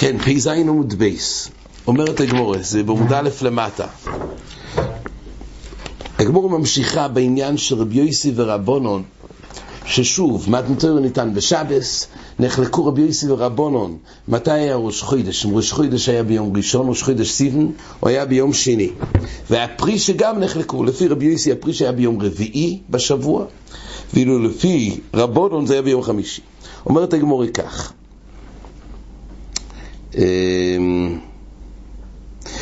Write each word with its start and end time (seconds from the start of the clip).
כן, 0.00 0.18
פ"ז 0.18 0.46
עמוד 0.46 0.94
ב'. 0.94 1.48
אומרת 1.86 2.20
הגמרא, 2.20 2.58
זה 2.60 2.82
בעמוד 2.82 3.12
א' 3.12 3.28
למטה. 3.42 3.86
הגמרא 6.18 6.58
ממשיכה 6.58 7.08
בעניין 7.08 7.56
של 7.56 7.74
רבי 7.74 7.96
יוסי 7.96 8.32
ורבנן, 8.34 9.02
ששוב, 9.86 10.50
מתן 10.50 10.71
תורה 10.71 10.98
ניתן 10.98 11.34
בשבת, 11.34 12.06
נחלקו 12.38 12.86
רבי 12.86 13.02
יוסי 13.02 13.30
ורבנן, 13.30 13.96
מתי 14.28 14.50
היה 14.50 14.76
ראש 14.76 15.02
חודש? 15.02 15.46
אם 15.46 15.56
ראש 15.56 15.72
חודש 15.72 16.08
היה 16.08 16.22
ביום 16.22 16.56
ראשון, 16.56 16.88
ראש 16.88 17.02
חודש 17.02 17.30
סיוון, 17.30 17.66
או 18.02 18.08
היה 18.08 18.24
ביום 18.24 18.52
שני. 18.52 18.90
והפרישה 19.50 19.98
גם 19.98 20.40
נחלקו, 20.40 20.84
לפי 20.84 21.08
רבי 21.08 21.24
יוסי 21.24 21.52
הפרישה 21.52 21.72
היה 21.72 21.92
ביום 21.92 22.22
רביעי 22.22 22.78
בשבוע, 22.90 23.44
ואילו 24.14 24.38
לפי 24.38 25.00
רבנן 25.14 25.66
זה 25.66 25.72
היה 25.72 25.82
ביום 25.82 26.02
חמישי. 26.02 26.42
אומרת 26.86 27.12
הגמורה 27.12 27.46
כך, 27.46 27.92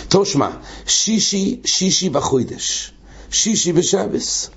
תושמע, 0.08 0.50
שישי, 0.86 1.60
שישי 1.64 2.08
בחוידש, 2.08 2.92
שישי 3.30 3.72
בשבס. 3.72 4.50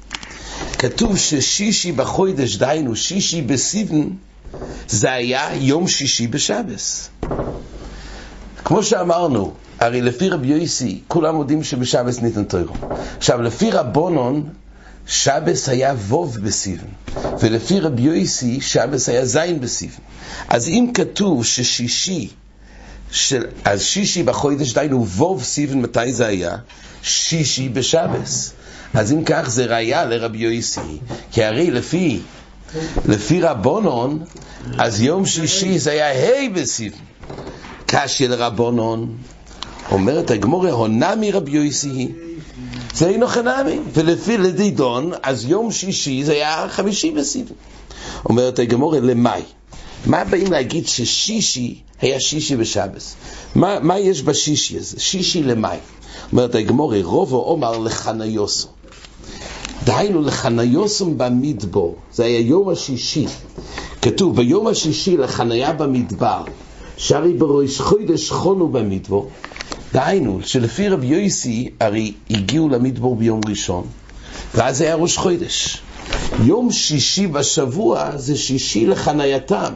כתוב 0.78 1.18
ששישי 1.18 1.92
בחוידש, 1.92 2.56
דהיינו 2.56 2.96
שישי 2.96 3.42
בסיבן, 3.42 4.08
זה 4.90 5.12
היה 5.12 5.50
יום 5.56 5.88
שישי 5.88 6.28
בשבס. 6.28 7.10
כמו 8.66 8.84
שאמרנו, 8.84 9.54
הרי 9.80 10.02
לפי 10.02 10.30
רבי 10.30 10.48
יויסי, 10.48 11.02
כולם 11.08 11.40
יודעים 11.40 11.64
שבשבס 11.64 12.22
ניתן 12.22 12.44
תוירו. 12.44 12.74
עכשיו, 13.18 13.42
לפי 13.42 13.72
רבונון, 13.72 14.50
שבס 15.08 15.70
היה 15.70 15.94
ווב 15.94 16.38
בסיבן, 16.38 16.88
ולפי 17.40 17.80
רבי 17.80 18.02
יויסי, 18.02 18.62
שבס 18.62 19.10
היה 19.10 19.26
זין 19.26 19.60
בסיבן. 19.62 20.02
אז 20.48 20.68
אם 20.68 20.92
כתוב 20.94 21.46
ששישי 21.46 22.30
של, 23.12 23.46
אז 23.66 23.84
שישי 23.84 24.24
בחודש, 24.24 24.74
דיינו 24.74 25.06
ווב 25.06 25.44
סיבן, 25.44 25.82
מתי 25.82 26.14
זה 26.14 26.28
היה? 26.28 26.56
שישי 27.02 27.70
בשבס. 27.70 28.54
אז 28.94 29.12
אם 29.12 29.24
כך 29.26 29.50
זה 29.50 29.66
ראיה 29.66 30.06
לרבי 30.06 30.38
יויסי, 30.38 31.00
כי 31.32 31.44
הרי 31.44 31.72
לפי, 31.72 32.20
לפי 33.06 33.42
רבונון, 33.42 34.24
אז 34.78 35.02
יום 35.02 35.26
שישי 35.26 35.80
זה 35.80 35.92
היה 35.92 36.10
ה' 36.10 36.50
בסיבן. 36.54 36.98
קשי 37.86 38.28
לרבונון, 38.28 39.18
אומרת 39.92 40.32
הגמורה, 40.32 40.72
הונה 40.72 41.16
מרבי 41.16 41.52
יויסי, 41.52 42.12
זה 42.94 43.08
אינו 43.08 43.28
חנמי, 43.28 43.80
ולפי 43.94 44.38
לדידון, 44.38 45.12
אז 45.24 45.46
יום 45.46 45.72
שישי 45.72 46.24
זה 46.24 46.32
היה 46.32 46.66
חמישי 46.70 47.12
בסיבן. 47.12 47.56
אומרת 48.26 48.60
הגמורה, 48.60 49.00
למאי? 49.00 49.42
מה 50.06 50.24
באים 50.24 50.52
להגיד 50.52 50.88
ששישי 50.88 51.82
היה 52.02 52.20
שישי 52.20 52.56
בשבס? 52.56 53.16
מה, 53.56 53.80
מה 53.80 54.00
יש 54.00 54.24
בשישי 54.24 54.78
הזה? 54.78 55.00
שישי 55.00 55.44
למאי? 55.44 55.78
אומרת 56.32 56.56
הגמורי, 56.56 57.04
רובו 57.04 57.38
עומר 57.38 57.78
לחניוסו. 57.78 58.68
דהיינו 59.84 60.22
לחניוסום 60.22 61.18
במדבור, 61.18 61.96
זה 62.14 62.26
היה 62.26 62.40
יום 62.40 62.70
השישי. 62.70 63.26
כתוב, 64.02 64.36
ביום 64.36 64.68
השישי 64.68 65.18
לחניה 65.18 65.74
במדבר, 65.74 66.44
שהרי 66.98 67.34
בראש 67.34 67.82
חודש 67.82 68.32
חונו 68.32 68.68
במדבור. 68.68 69.30
דהיינו, 69.94 70.40
שלפי 70.44 70.90
רבי 70.90 71.08
יויסי, 71.08 71.70
הרי 71.80 72.14
הגיעו 72.30 72.70
למדבור 72.70 73.16
ביום 73.16 73.42
ראשון, 73.50 73.84
ואז 74.56 74.82
היה 74.82 74.96
ראש 74.96 75.18
חודש. 75.18 75.82
יום 76.44 76.72
שישי 76.72 77.28
בשבוע 77.28 78.18
זה 78.18 78.38
שישי 78.38 78.86
לחנייתם. 78.86 79.74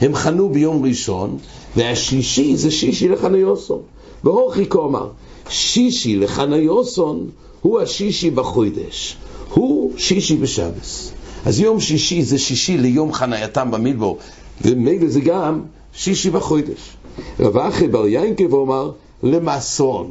הם 0.00 0.14
חנו 0.14 0.48
ביום 0.48 0.84
ראשון, 0.84 1.38
והשישי 1.76 2.56
זה 2.56 2.70
שישי 2.70 3.08
לחניוסון. 3.08 3.80
והוכי 4.24 4.68
כומר, 4.68 5.08
שישי 5.48 6.16
לחניוסון 6.16 7.30
הוא 7.62 7.80
השישי 7.80 8.30
בחוידש, 8.30 9.16
הוא 9.54 9.92
שישי 9.96 10.36
בשבס. 10.36 11.12
אז 11.44 11.60
יום 11.60 11.80
שישי 11.80 12.22
זה 12.22 12.38
שישי 12.38 12.76
ליום 12.76 13.12
חנייתם 13.12 13.70
במדבור, 13.70 14.18
ומילא 14.62 15.08
זה 15.08 15.20
גם 15.20 15.62
שישי 15.92 16.30
בחוידש. 16.30 16.96
רב 17.40 17.56
אחי 17.56 17.88
בר 17.88 18.06
ינקב 18.08 18.52
אומר, 18.52 18.90
למסון. 19.22 20.10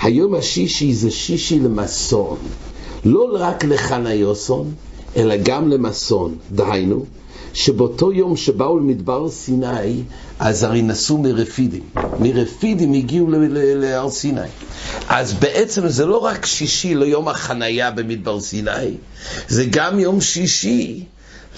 היום 0.00 0.34
השישי 0.34 0.94
זה 0.94 1.10
שישי 1.10 1.58
למסון. 1.58 2.36
לא 3.04 3.28
רק 3.32 3.64
לחניוסון, 3.64 4.72
אלא 5.16 5.34
גם 5.42 5.68
למסון. 5.68 6.34
דהיינו, 6.52 7.04
שבאותו 7.54 8.12
יום 8.12 8.36
שבאו 8.36 8.78
למדבר 8.78 9.28
סיני, 9.28 10.02
אז 10.38 10.62
הרי 10.62 10.82
נסעו 10.82 11.18
מרפידים. 11.18 11.82
מרפידים 12.20 12.92
הגיעו 12.92 13.28
להר 13.76 14.10
סיני. 14.10 14.40
אז 15.08 15.32
בעצם 15.32 15.88
זה 15.88 16.06
לא 16.06 16.18
רק 16.18 16.46
שישי 16.46 16.94
ליום 16.94 17.28
החנייה 17.28 17.90
במדבר 17.90 18.40
סיני, 18.40 18.94
זה 19.48 19.64
גם 19.70 19.98
יום 19.98 20.20
שישי 20.20 21.04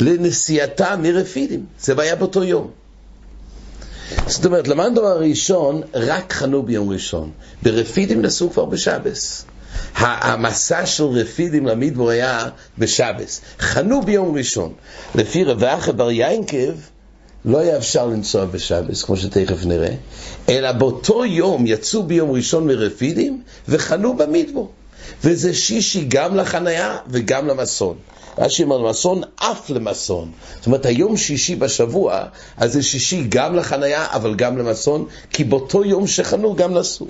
לנסיעתה 0.01 0.97
מרפידים. 0.97 1.65
זה 1.81 1.95
היה 1.99 2.17
באותו 2.17 2.45
יום. 2.45 2.71
זאת 4.27 4.47
אומרת, 4.47 4.69
למדנו 4.69 5.07
הראשון, 5.07 5.81
רק 5.95 6.33
חנו 6.33 6.63
ביום 6.63 6.91
ראשון. 6.91 7.31
ברפידים 7.63 8.23
נסעו 8.23 8.51
כבר 8.51 8.65
בשבס. 8.65 9.45
המסע 9.97 10.87
של 10.87 11.05
רפידים 11.05 11.67
למדבור 11.67 12.11
היה 12.11 12.49
בשבס. 12.79 13.41
חנו 13.59 14.03
ביום 14.03 14.37
ראשון. 14.37 14.73
לפי 15.15 15.45
רבי 15.45 15.93
בר 15.97 16.11
יינקב, 16.11 16.73
לא 17.45 17.59
היה 17.59 17.77
אפשר 17.77 18.07
לנסוע 18.07 18.45
בשבס, 18.45 19.03
כמו 19.03 19.17
שתכף 19.17 19.65
נראה, 19.65 19.95
אלא 20.49 20.73
באותו 20.73 21.25
יום 21.25 21.67
יצאו 21.67 22.03
ביום 22.03 22.31
ראשון 22.31 22.67
מרפידים 22.67 23.43
וחנו 23.69 24.17
במדבור. 24.17 24.71
וזה 25.25 25.55
שישי 25.55 26.05
גם 26.09 26.37
לחניה 26.37 26.97
וגם 27.09 27.47
למסון. 27.47 27.97
רש"י 28.39 28.63
אומר 28.63 28.79
למסון 28.79 29.23
אף 29.37 29.71
למסון. 29.71 30.31
זאת 30.57 30.67
אומרת, 30.67 30.87
היום 30.87 31.17
שישי 31.17 31.57
בשבוע, 31.57 32.25
אז 32.57 32.73
זה 32.73 32.83
שישי 32.83 33.25
גם 33.29 33.57
לחניה, 33.57 34.07
אבל 34.13 34.35
גם 34.35 34.59
למסון, 34.59 35.07
כי 35.31 35.45
באותו 35.45 35.85
יום 35.85 36.07
שחנו 36.07 36.57
גם 36.57 36.75
נסעו. 36.75 37.07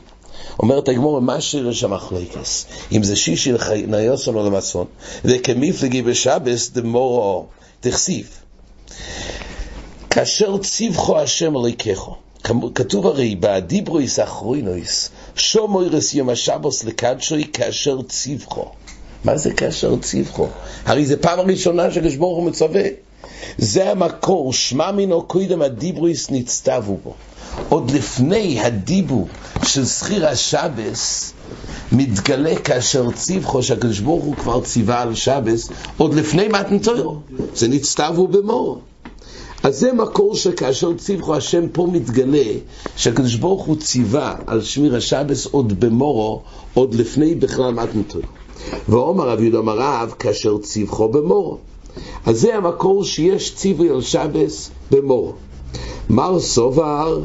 אומרת 0.58 0.88
הגמור, 0.88 1.20
מה 1.20 1.40
שיר 1.40 1.72
שם 1.72 1.90
מחלקס? 1.90 2.66
אם 2.92 3.02
זה 3.02 3.16
שישי 3.16 3.52
לחיניוסון 3.52 4.34
או 4.34 4.46
למסון, 4.46 4.86
וכמיפלגי 5.24 6.02
בשבס 6.02 6.70
דמורו 6.70 7.46
תכסיף. 7.80 8.42
כאשר 10.10 10.58
ציווכו 10.58 11.18
השם 11.18 11.56
אלוהיכךו, 11.56 12.16
כתוב 12.74 13.06
הרי, 13.06 13.36
באדיברויס 13.36 14.20
אחרוינויס, 14.20 15.10
שומוירס 15.36 16.14
יום 16.14 16.28
השבוס 16.28 16.84
לקדשוי 16.84 17.44
כאשר 17.52 18.02
ציווכו. 18.02 18.70
מה 19.24 19.36
זה 19.36 19.52
כאשר 19.52 19.96
ציווכו? 19.96 20.48
הרי 20.84 21.06
זה 21.06 21.16
פעם 21.16 21.38
הראשונה 21.38 21.90
שקדוש 21.90 22.16
ברוך 22.16 22.36
הוא 22.38 22.46
מצווה. 22.46 22.82
זה 23.58 23.90
המקור, 23.90 24.52
שמע 24.52 24.90
מינו 24.90 25.22
קודם 25.22 25.62
הדיברויס 25.62 26.30
נצטבו 26.30 26.96
בו. 27.04 27.14
עוד 27.68 27.90
לפני 27.90 28.60
הדיבור 28.60 29.28
של 29.64 29.84
שכיר 29.84 30.28
השבס, 30.28 31.32
מתגלה 31.92 32.56
כאשר 32.56 33.10
ציווכו 33.10 33.62
שהקדוש 33.62 33.98
ברוך 33.98 34.24
הוא 34.24 34.36
כבר 34.36 34.60
ציווה 34.60 35.02
על 35.02 35.14
שבס, 35.14 35.68
עוד 35.96 36.14
לפני 36.14 36.48
מתנתוירו. 36.48 37.16
זה 37.54 37.68
נצטבו 37.68 38.28
במור. 38.28 38.80
אז 39.62 39.78
זה 39.78 39.92
מקור 39.92 40.34
שכאשר 40.34 40.94
ציווכו 40.94 41.34
השם 41.34 41.68
פה 41.68 41.88
מתגלה, 41.92 42.52
שהקדוש 42.96 43.34
ברוך 43.34 43.64
הוא 43.64 43.76
ציווה 43.76 44.34
על 44.46 44.62
שמיר 44.62 44.96
השבס 44.96 45.46
עוד 45.46 45.80
במורו, 45.80 46.42
עוד 46.74 46.94
לפני 46.94 47.34
בכלל 47.34 47.74
מתנתוירו. 47.74 48.28
ואומר 48.88 49.28
רב 49.28 49.40
יהודה 49.40 49.58
אמר 49.58 49.78
רב, 49.78 50.14
כאשר 50.18 50.58
ציווכו 50.58 51.08
במורו. 51.08 51.58
אז 52.26 52.40
זה 52.40 52.54
המקור 52.56 53.04
שיש 53.04 53.54
ציווי 53.54 53.88
על 53.88 54.00
שבס 54.00 54.70
במורו. 54.90 55.32
מר 56.10 56.40
סובר, 56.40 57.20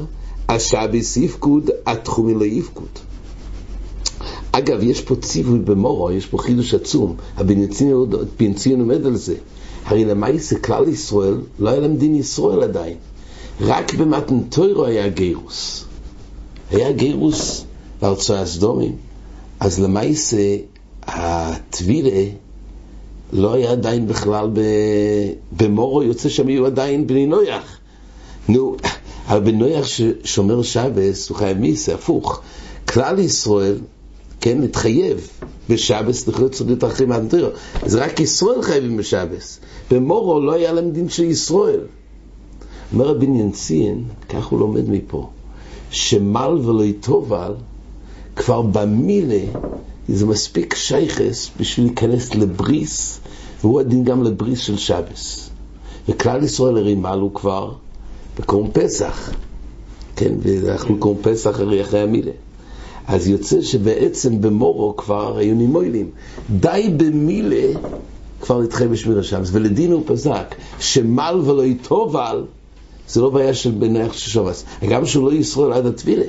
השבס 0.50 1.18
יפקוד, 1.18 1.70
התחומי 1.86 2.34
לא 2.34 2.46
יפקוד. 2.46 2.90
אגב, 4.52 4.84
יש 4.84 5.02
פה 5.02 5.16
ציווי 5.16 5.60
במורו, 5.60 6.12
יש 6.12 6.26
פה 6.26 6.38
חידוש 6.38 6.74
עצום. 6.74 7.16
הבן 7.38 8.54
ציון 8.54 8.80
עומד 8.80 9.06
על 9.06 9.16
זה. 9.16 9.36
הרי 9.86 10.06
למעשה 10.06 10.60
כלל 10.60 10.88
ישראל, 10.88 11.38
לא 11.60 11.70
היה 11.70 11.80
להם 11.80 11.96
דין 11.96 12.16
ישראל 12.16 12.64
עדיין. 12.64 12.98
רק 13.62 13.94
במתנתוירו 13.94 14.86
היה 14.86 15.08
גירוס. 15.08 15.86
היה 16.72 16.92
גירוס 16.92 17.66
בארצו 18.02 18.34
הסדומים. 18.34 18.96
אז 19.60 19.80
למעשה 19.80 20.58
הטבילה 21.04 22.30
לא 23.34 23.54
היה 23.54 23.72
עדיין 23.72 24.08
בכלל 24.08 24.50
במורו, 25.58 26.04
יוצא 26.04 26.30
שם 26.30 26.50
יהיו 26.50 26.66
עדיין 26.66 27.08
בני 27.08 27.26
נויח. 27.26 27.78
נו, 28.50 28.76
אבל 29.28 29.40
בן 29.40 29.58
נויח 29.58 29.86
ששומר 29.86 30.62
שבס 30.62 31.30
הוא 31.30 31.38
חייב 31.38 31.58
מיסה, 31.58 31.94
הפוך. 31.94 32.42
כלל 32.88 33.20
ישראל, 33.20 33.78
כן, 34.42 34.62
מתחייב 34.62 35.28
בשבס 35.70 36.28
לחיות 36.28 36.56
סודית 36.56 36.84
אחרים 36.84 37.10
מהנטרו. 37.10 37.48
זה 37.86 38.04
רק 38.04 38.20
ישראל 38.20 38.62
חייבים 38.62 38.98
בשבס. 38.98 39.60
במורו 39.92 40.40
לא 40.40 40.54
היה 40.54 40.72
להם 40.72 40.92
דין 40.92 41.10
של 41.10 41.24
ישראל. 41.24 41.80
אומר 42.94 43.06
רבי 43.06 43.28
ציין, 43.54 44.04
כך 44.30 44.46
הוא 44.46 44.60
לומד 44.60 44.90
מפה, 44.90 45.30
שמל 45.92 46.58
ולא 46.64 46.84
יטובל, 46.84 47.54
כבר 48.36 48.62
במילה 48.62 49.46
זה 50.10 50.26
מספיק 50.26 50.76
שייכס 50.76 51.50
בשביל 51.60 51.86
להיכנס 51.86 52.36
לבריס, 52.36 53.20
והוא 53.62 53.80
הדין 53.80 54.04
גם 54.04 54.24
לבריס 54.24 54.60
של 54.60 54.78
שבס. 54.78 55.50
וכלל 56.10 56.44
ישראל 56.44 56.78
הרי 56.78 56.96
מלו 56.96 57.34
כבר 57.34 57.72
בקורם 58.40 58.72
פסח, 58.72 59.32
כן, 60.16 60.34
ואנחנו 60.42 60.98
קוראים 60.98 61.22
פסח 61.24 61.60
הרי 61.60 61.82
אחרי 61.82 62.00
המילה. 62.00 62.32
אז 63.08 63.28
יוצא 63.28 63.62
שבעצם 63.62 64.42
במורו 64.42 64.98
כבר 64.98 65.38
היו 65.38 65.56
נימוילים. 65.56 66.10
די 66.50 66.94
במילה 66.98 67.80
כבר 68.42 68.62
נדחה 68.62 68.88
בשמיר 68.88 69.20
השמס, 69.20 69.50
ולדין 69.52 69.92
הוא 69.92 70.04
פסק, 70.06 70.56
שמל 70.80 71.42
ולא 71.46 71.66
יטובל, 71.66 72.46
זה 73.10 73.22
לא 73.22 73.30
בעיה 73.30 73.54
של 73.54 73.72
בנח 73.72 74.14
של 74.14 74.30
שובס. 74.30 74.64
גם 74.90 75.06
שהוא 75.06 75.26
לא 75.26 75.34
ישרול 75.34 75.74
עד 75.74 75.86
התפילה. 75.86 76.26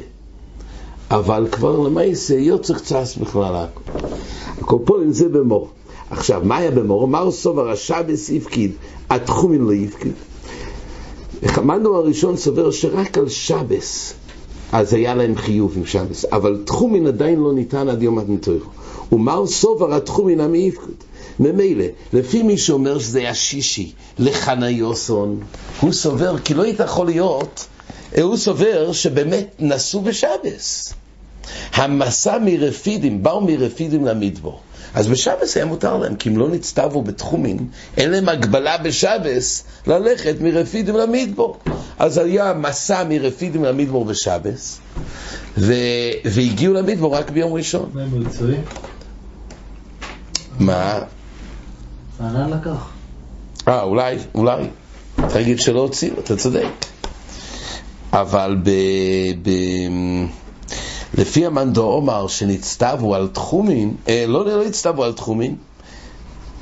אבל 1.10 1.46
כבר 1.52 1.78
למעשה 1.78 2.34
יוצא 2.34 2.75
קצת 2.75 3.05
בכלל 3.20 3.55
הכל. 3.56 4.08
הקופולים 4.58 5.12
זה 5.12 5.28
במור. 5.28 5.69
עכשיו, 6.10 6.40
מה 6.44 6.56
היה 6.56 6.70
במור? 6.70 7.08
מר 7.08 7.31
סובר 7.31 7.70
השבס 7.70 8.31
יפקיד, 8.31 8.72
התחומים 9.10 9.66
לא 9.66 9.72
יפקיד. 9.72 10.12
המנדו 11.43 11.96
הראשון 11.96 12.37
סובר 12.37 12.70
שרק 12.70 13.19
על 13.19 13.29
שבס, 13.29 14.14
אז 14.73 14.94
היה 14.94 15.14
להם 15.14 15.37
חיוב 15.37 15.76
עם 15.76 15.87
שבס, 15.87 16.25
אבל 16.32 16.62
תחומין 16.64 17.06
עדיין 17.06 17.40
לא 17.40 17.52
ניתן 17.52 17.88
עד 17.88 18.02
יום 18.02 18.19
התנתוירו. 18.19 18.70
ומר 19.12 19.46
סובר 19.46 19.94
התחומין 19.94 20.40
המי 20.40 20.58
יפקוד. 20.58 20.94
ממילא, 21.40 21.85
לפי 22.12 22.43
מי 22.43 22.58
שאומר 22.58 22.99
שזה 22.99 23.19
היה 23.19 23.35
שישי 23.35 23.93
לחניוסון, 24.19 25.40
הוא 25.81 25.93
סובר 25.93 26.38
כי 26.38 26.55
לא 26.55 26.64
יכול 26.67 27.06
להיות, 27.06 27.67
הוא 28.23 28.37
סובר 28.37 28.93
שבאמת 28.93 29.55
נסעו 29.58 30.00
בשבס. 30.00 30.94
המסע 31.73 32.38
מרפידים, 32.44 33.23
באו 33.23 33.41
מרפידים 33.41 34.05
למדבור. 34.05 34.61
אז 34.94 35.06
בשבס 35.06 35.56
היה 35.56 35.67
מותר 35.67 35.96
להם, 35.96 36.17
כי 36.17 36.29
אם 36.29 36.37
לא 36.37 36.49
נצטוו 36.49 37.02
בתחומים, 37.02 37.69
אין 37.96 38.11
להם 38.11 38.29
הגבלה 38.29 38.79
בשבס 38.79 39.64
ללכת 39.87 40.35
מרפידים 40.40 40.96
למדבור. 40.96 41.58
אז 41.99 42.19
היה 42.19 42.52
מסע 42.55 43.05
מרפידים 43.08 43.64
למדבור 43.64 44.05
בשבס, 44.05 44.81
ו... 45.58 45.75
והגיעו 46.25 46.75
למדבור 46.75 47.17
רק 47.17 47.31
ביום 47.31 47.52
ראשון. 47.52 47.90
מה 47.94 48.02
הם 48.02 48.20
מצויים? 48.20 48.62
מה? 50.58 50.99
רענן 52.20 52.50
לקח. 52.50 52.91
אה, 53.69 53.82
אולי, 53.82 54.17
אולי. 54.34 54.69
תגיד 55.29 55.61
שלא 55.61 55.81
הוציאו, 55.81 56.14
אתה 56.19 56.37
צודק. 56.37 56.67
אבל 58.12 58.56
ב... 58.62 58.70
ב... 59.43 59.50
לפי 61.14 61.46
המנדו 61.46 61.84
עומר 61.84 62.26
שנצטוו 62.28 63.14
על 63.14 63.28
תחומים, 63.32 63.96
אה, 64.08 64.25
לא, 64.28 64.46
לא 64.46 64.64
הצטוו 64.64 65.05
על 65.05 65.12
תחומים, 65.12 65.56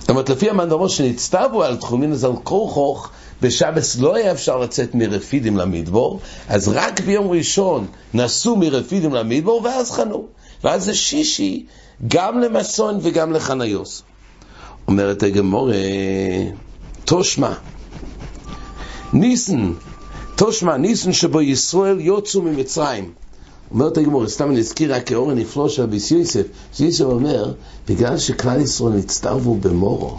זאת 0.00 0.10
אומרת, 0.10 0.28
לפי 0.28 0.50
המנדו 0.50 0.75
עומר 0.75 0.88
שנצטוו 0.88 1.62
על 1.62 1.76
תחומים, 1.76 2.12
אז 2.12 2.25
על 2.25 2.32
כורחוך 2.44 3.10
בשבס 3.43 3.98
לא 3.98 4.16
היה 4.16 4.32
אפשר 4.32 4.58
לצאת 4.58 4.94
מרפידים 4.94 5.56
למדבור, 5.56 6.20
אז 6.48 6.69
רק 6.69 7.00
ביום 7.00 7.31
ראשון 7.31 7.87
נסעו 8.14 8.56
מרפידים 8.56 9.14
למדבור 9.14 9.62
ואז 9.64 9.90
חנו. 9.90 10.26
ואז 10.64 10.84
זה 10.84 10.94
שישי 10.94 11.66
גם 12.08 12.40
למסון 12.40 12.98
וגם 13.02 13.32
לחניוס. 13.32 14.02
אומרת 14.88 15.22
הגמור, 15.22 15.70
תושמע, 17.04 17.52
ניסן, 19.12 19.72
תושמע, 20.37 20.76
ניסן 20.76 21.12
שבו 21.12 21.40
ישראל 21.40 22.00
יוצאו 22.00 22.43
ממצרים. 22.43 23.12
אומרת 23.70 23.98
הגמור, 23.98 24.28
סתם 24.28 24.50
אני 24.50 24.58
אזכיר 24.58 24.94
רק 24.94 25.06
כאור 25.06 25.30
הנפלא 25.30 25.68
של 25.68 25.82
אביס 25.82 26.10
יוסף, 26.10 26.46
שיוסף 26.72 27.04
אומר, 27.04 27.52
בגלל 27.88 28.18
שכלל 28.18 28.60
ישראל 28.60 28.92
נצטרבו 28.92 29.54
במורו, 29.54 30.16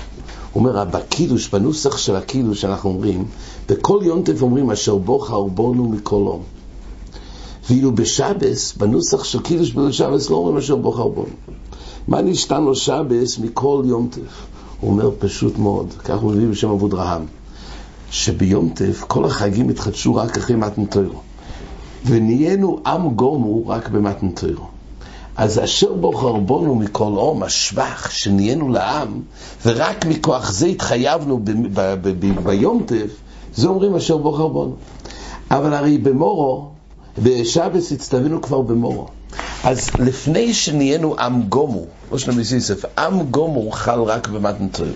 הוא 0.53 0.65
אומר, 0.67 0.85
בקידוש, 0.85 1.49
בנוסח 1.49 1.97
של 1.97 2.15
הקידוש 2.15 2.61
שאנחנו 2.61 2.89
אומרים, 2.89 3.25
בכל 3.69 3.99
יונטף 4.03 4.41
אומרים, 4.41 4.71
אשר 4.71 4.95
בוך 4.95 5.31
הרבונו 5.31 5.89
מכל 5.89 6.15
עום. 6.15 6.43
ואילו 7.69 7.95
בשבס, 7.95 8.73
בנוסח 8.77 9.23
של 9.23 9.41
קידוש 9.41 9.73
בשבס, 9.73 10.29
לא 10.29 10.35
אומרים 10.35 10.57
אשר 10.57 10.75
בוך 10.75 10.99
הרבונו. 10.99 11.35
מה 12.07 12.21
נשתן 12.21 12.63
לו 12.63 12.75
שבס 12.75 13.37
מכל 13.37 13.83
יונטף? 13.85 14.45
הוא 14.79 14.91
אומר 14.91 15.11
פשוט 15.19 15.57
מאוד, 15.57 15.93
כך 16.03 16.19
הוא 16.19 16.31
מביא 16.31 16.47
בשם 16.47 16.69
אבוד 16.69 16.93
רהם, 16.93 17.25
שביונטף 18.11 19.03
כל 19.07 19.25
החגים 19.25 19.69
התחדשו 19.69 20.15
רק 20.15 20.37
אחרי 20.37 20.55
מתנתוירו. 20.55 21.26
ונהיינו 22.07 22.79
עם 22.85 23.09
גומו 23.09 23.67
רק 23.67 23.89
במתנתוירו. 23.89 24.65
אז 25.37 25.59
אשר 25.63 25.93
בו 25.93 26.11
חרבונו 26.11 26.75
מכל 26.75 27.13
עום, 27.15 27.43
השבח 27.43 28.09
שנהיינו 28.09 28.69
לעם, 28.69 29.21
ורק 29.65 30.05
מכוח 30.05 30.51
זה 30.51 30.67
התחייבנו 30.67 31.39
ביומטף, 32.43 33.09
זה 33.55 33.67
אומרים 33.67 33.95
אשר 33.95 34.17
בו 34.17 34.31
חרבונו. 34.31 34.75
אבל 35.51 35.73
הרי 35.73 35.97
במורו, 35.97 36.69
בשבס 37.23 37.91
הצטווינו 37.91 38.41
כבר 38.41 38.61
במורו. 38.61 39.07
אז 39.63 39.89
לפני 39.99 40.53
שנהיינו 40.53 41.15
עם 41.19 41.43
גומו, 41.43 41.85
לא 42.11 42.17
שלמי 42.17 42.45
סיסף, 42.45 42.99
עם 42.99 43.23
גומו 43.23 43.71
חל 43.71 44.01
רק 44.01 44.27
במתנתוירו. 44.27 44.95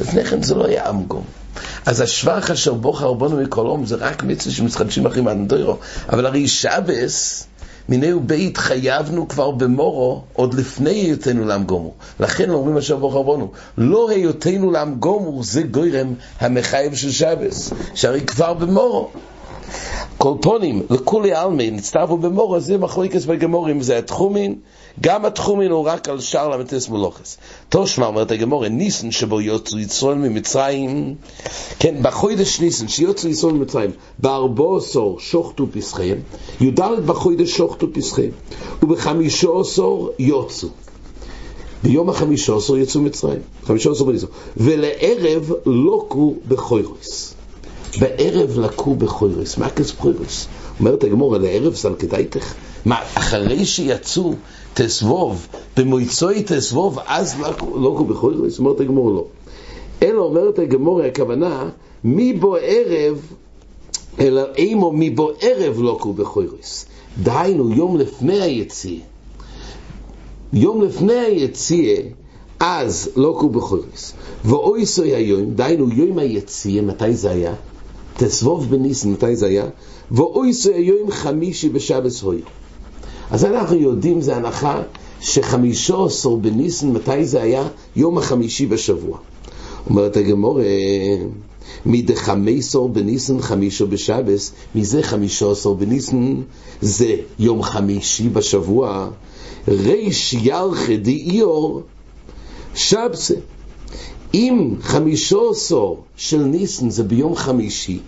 לפני 0.00 0.24
כן 0.24 0.42
זה 0.42 0.54
לא 0.54 0.66
היה 0.66 0.88
עם 0.88 1.02
גומו. 1.02 1.37
אז 1.88 2.00
השבח 2.00 2.50
אשר 2.50 2.74
בו 2.74 2.92
חרבונו 2.92 3.36
מכל 3.36 3.66
עום 3.66 3.86
זה 3.86 3.96
רק 3.96 4.22
מצווה 4.22 4.54
שמתחדשים 4.54 5.06
אחרי 5.06 5.22
מתנתוירו. 5.22 5.76
אבל 6.12 6.26
הרי 6.26 6.48
שבס, 6.48 7.46
מיני 7.88 8.12
בית 8.14 8.56
חייבנו 8.56 9.28
כבר 9.28 9.50
במורו 9.50 10.22
עוד 10.32 10.54
לפני 10.54 10.90
היותנו 10.90 11.44
לעם 11.44 11.64
גומו. 11.64 11.92
לכן 12.20 12.50
אומרים 12.50 12.76
אשר 12.76 12.96
בו 12.96 13.10
חרבונו. 13.10 13.50
לא 13.78 14.10
היותנו 14.10 14.70
לעם 14.70 14.94
גומו 14.94 15.42
זה 15.42 15.62
גוירם 15.62 16.14
המחייב 16.40 16.94
של 16.94 17.10
שבס, 17.10 17.72
שהרי 17.94 18.20
כבר 18.20 18.54
במורו. 18.54 19.10
קולפונים, 20.18 20.82
לכולי 20.90 21.32
עלמי, 21.32 21.70
נצטרפו 21.70 22.16
במורו, 22.16 22.60
זה 22.60 22.78
מחלוקס 22.78 23.24
בגמורים, 23.24 23.82
זה 23.82 23.98
התחומין, 23.98 24.54
גם 25.00 25.24
התחומין 25.24 25.70
הוא 25.70 25.86
רק 25.86 26.08
על 26.08 26.20
שער 26.20 26.48
למטס 26.48 26.88
מלוכס. 26.88 27.38
תושמע, 27.68 28.06
אומרת 28.06 28.30
הגמורה, 28.30 28.68
ניסן 28.68 29.10
שבו 29.10 29.40
יוצאו 29.40 29.78
יצרון 29.78 30.22
ממצרים, 30.22 31.14
כן, 31.78 31.94
בחוידש 32.02 32.60
ניסן, 32.60 32.88
שיוצאו 32.88 33.30
יצרון 33.30 33.58
ממצרים, 33.58 33.90
בארבו 34.18 34.76
עשור 34.76 35.20
שוחטו 35.20 35.66
פסחיהם, 35.72 36.18
י"ד 36.60 36.80
בחוידש 37.06 37.50
שוחטו 37.50 37.86
פסחיהם, 37.92 38.30
ובחמישו 38.82 39.60
עשור 39.60 40.10
יוצאו. 40.18 40.68
ביום 41.82 42.08
החמישו 42.10 42.56
עשור 42.56 42.78
יצאו 42.78 43.00
מצרים, 43.00 43.40
חמישו 43.64 43.92
עשור 43.92 44.06
בניסו, 44.06 44.26
ולערב 44.56 45.52
לוקו 45.66 46.34
בחוירוס. 46.48 47.34
בערב 47.98 48.58
לקו 48.58 48.94
בחוירוס, 48.94 49.58
מה 49.58 49.70
כס 49.70 49.92
בחוירוס? 49.92 50.46
אומרת 50.80 51.04
הגמורה, 51.04 51.38
לערב 51.38 51.74
סלקדייתך? 51.74 52.54
מה, 52.84 53.02
אחרי 53.14 53.64
שיצאו 53.64 54.34
תסבוב, 54.78 55.46
במויצוי 55.76 56.42
תסבוב, 56.46 56.98
אז 57.06 57.34
לקו 57.82 58.04
בחוירוס? 58.04 58.58
אומרת 58.58 58.80
הגמורה 58.80 59.12
לא. 59.12 59.24
אלא 60.02 60.22
אומרת 60.22 60.58
הגמורה, 60.58 61.06
הכוונה, 61.06 61.68
מבו 62.04 62.56
ערב, 62.60 63.32
אלא 64.20 64.42
אימו 64.56 64.92
מבו 64.94 65.30
ערב 65.40 65.78
לוקו 65.80 66.12
בחוירוס. 66.12 66.86
דהיינו, 67.22 67.70
יום 67.70 67.96
לפני 67.96 68.40
היציאה. 68.40 69.00
יום 70.52 70.82
לפני 70.82 71.18
היציאה, 71.18 72.02
אז 72.60 73.10
לוקו 73.16 73.48
בחוירוס. 73.48 74.12
ואוי 74.44 74.86
סוי 74.86 75.14
היום, 75.14 75.54
דהיינו 75.54 75.88
יום 75.88 76.18
היציאה, 76.18 76.82
מתי 76.82 77.14
זה 77.14 77.30
היה? 77.30 77.54
תסבוב 78.16 78.70
בניסן, 78.70 79.12
מתי 79.12 79.36
זה 79.36 79.46
היה? 79.46 79.66
ואוי 80.10 80.52
סוי 80.52 80.74
היום 80.74 81.10
חמישי 81.10 81.68
בשבס 81.68 82.22
הוי. 82.22 82.40
אז 83.30 83.44
אנחנו 83.44 83.76
יודעים, 83.76 84.20
זה 84.20 84.36
הנחה 84.36 84.82
שחמישו 85.20 86.06
עשור 86.06 86.38
בניסן, 86.38 86.92
מתי 86.92 87.24
זה 87.24 87.42
היה? 87.42 87.68
יום 87.96 88.18
החמישי 88.18 88.66
בשבוע. 88.66 89.18
אומרת 89.90 90.16
הגמור, 90.16 90.60
מדחמי 91.86 92.60
בניסן 92.92 93.40
חמישו 93.40 93.86
בשבס, 93.86 94.52
מזה 94.74 95.02
חמישו 95.02 95.52
עשור 95.52 95.74
בניסן, 95.74 96.34
זה 96.80 97.16
יום 97.38 97.62
חמישי 97.62 98.28
בשבוע, 98.28 99.08
ריש 99.68 100.34
ירחה 100.34 100.96
דאיור 100.96 101.82
שבסה. 102.74 103.34
אם 104.34 104.74
חמישו 104.80 105.50
עשור 105.50 106.02
של 106.16 106.42
ניסן 106.42 106.90
זה 106.90 107.02
ביום 107.02 107.36
חמישי, 107.36 107.98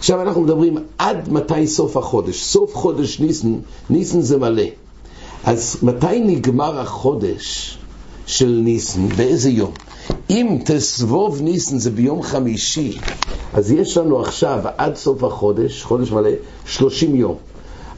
עכשיו 0.00 0.22
אנחנו 0.22 0.40
מדברים 0.40 0.76
עד 0.98 1.32
מתי 1.32 1.66
סוף 1.66 1.96
החודש. 1.96 2.42
סוף 2.42 2.76
חודש 2.76 3.20
ניסן, 3.20 3.54
ניסן 3.90 4.20
זה 4.20 4.38
מלא. 4.38 4.62
אז 5.44 5.76
מתי 5.82 6.20
נגמר 6.20 6.80
החודש 6.80 7.78
של 8.26 8.60
ניסן? 8.64 9.08
באיזה 9.08 9.50
יום? 9.50 9.70
אם 10.30 10.58
תסבוב 10.64 11.42
ניסן 11.42 11.78
זה 11.78 11.90
ביום 11.90 12.22
חמישי, 12.22 12.98
אז 13.54 13.72
יש 13.72 13.96
לנו 13.96 14.20
עכשיו 14.20 14.58
עד 14.76 14.96
סוף 14.96 15.24
החודש, 15.24 15.82
חודש 15.82 16.10
מלא, 16.10 16.30
30 16.66 17.14
יום. 17.14 17.36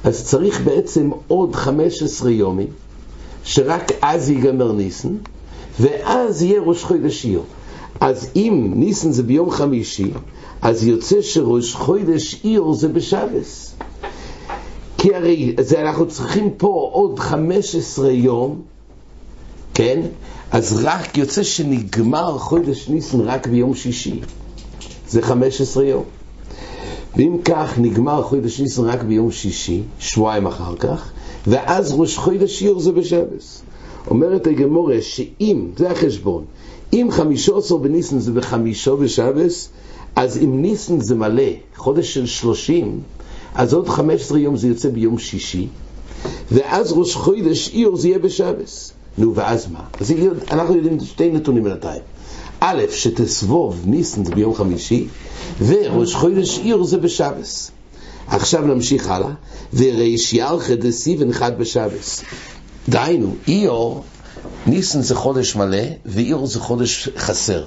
אז 0.05 0.25
צריך 0.25 0.61
בעצם 0.61 1.11
עוד 1.29 1.55
15 1.57 2.31
יומים, 2.31 2.69
שרק 3.45 3.93
אז 4.03 4.31
ייגמר 4.31 4.73
ניסן, 4.73 5.15
ואז 5.81 6.43
יהיה 6.43 6.61
ראש 6.61 6.85
חודש 6.85 7.25
איור. 7.25 7.45
אז 8.01 8.29
אם 8.37 8.73
ניסן 8.77 9.13
זה 9.13 9.23
ביום 9.23 9.51
חמישי, 9.51 10.11
אז 10.63 10.85
יוצא 10.85 11.23
שראש 11.23 11.75
חודש 11.75 12.41
איור 12.45 12.75
זה 12.75 12.89
בשבס. 12.89 13.75
כי 14.99 15.15
הרי 15.15 15.57
זה 15.61 15.81
אנחנו 15.81 16.09
צריכים 16.09 16.51
פה 16.57 16.91
עוד 16.93 17.19
15 17.19 18.11
יום, 18.11 18.63
כן? 19.75 20.01
אז 20.51 20.81
רק 20.85 21.19
יוצא 21.19 21.43
שנגמר 21.43 22.39
חודש 22.39 22.89
ניסן 22.89 23.21
רק 23.21 23.47
ביום 23.47 23.75
שישי. 23.75 24.21
זה 25.09 25.23
15 25.23 25.85
יום. 25.85 26.05
ואם 27.17 27.37
כך 27.45 27.79
נגמר 27.79 28.23
חודש 28.23 28.61
ניסן 28.61 28.85
רק 28.85 29.03
ביום 29.03 29.31
שישי, 29.31 29.83
שבועיים 29.99 30.47
אחר 30.47 30.77
כך, 30.77 31.11
ואז 31.47 31.93
ראש 31.93 32.17
חודש 32.17 32.63
איור 32.63 32.81
זה 32.81 32.93
בשבס. 32.93 33.63
אומרת 34.11 34.47
הגמורה 34.47 35.01
שאם, 35.01 35.67
זה 35.77 35.91
החשבון, 35.91 36.45
אם 36.93 37.09
חמישו 37.11 37.59
עשר 37.59 37.77
בניסן 37.77 38.19
זה 38.19 38.33
בחמישו 38.33 38.97
בשבס, 38.97 39.69
אז 40.17 40.39
אם 40.39 40.63
ניסן 40.63 41.01
זה 41.01 41.15
מלא, 41.15 41.43
חודש 41.77 42.15
של 42.15 42.27
שלושים, 42.27 43.01
אז 43.55 43.73
עוד 43.73 43.89
חמש 43.89 44.21
עשרה 44.21 44.39
יום 44.39 44.57
זה 44.57 44.69
יוצא 44.69 44.89
ביום 44.89 45.19
שישי, 45.19 45.69
ואז 46.53 46.93
ראש 46.93 47.15
חודש 47.15 47.71
איור 47.75 47.97
זה 47.97 48.09
יהיה 48.09 48.19
בשבס. 48.19 48.93
נו, 49.19 49.35
ואז 49.35 49.67
מה? 49.73 49.81
אז 50.01 50.15
אנחנו 50.51 50.77
יודעים 50.77 51.01
שתי 51.01 51.31
נתונים 51.31 51.65
בינתיים. 51.65 52.03
א', 52.61 52.83
שתסבוב 52.91 53.83
ניסן 53.85 54.25
זה 54.25 54.35
ביום 54.35 54.55
חמישי, 54.55 55.07
וראש 55.67 56.15
חודש 56.15 56.59
איור 56.59 56.85
זה 56.85 56.99
בשבס. 56.99 57.71
עכשיו 58.27 58.63
נמשיך 58.67 59.11
הלאה, 59.11 59.31
וריש 59.75 60.33
ירחה 60.33 60.75
דסיבן 60.75 61.31
אחד 61.31 61.59
בשבס. 61.59 62.23
דהיינו, 62.89 63.35
איור, 63.49 64.05
ניסן 64.67 65.03
זה 65.03 65.15
חודש 65.15 65.57
מלא, 65.57 65.83
ואיור 66.07 66.47
זה 66.47 66.61
חודש 66.61 67.09
חסר. 67.17 67.65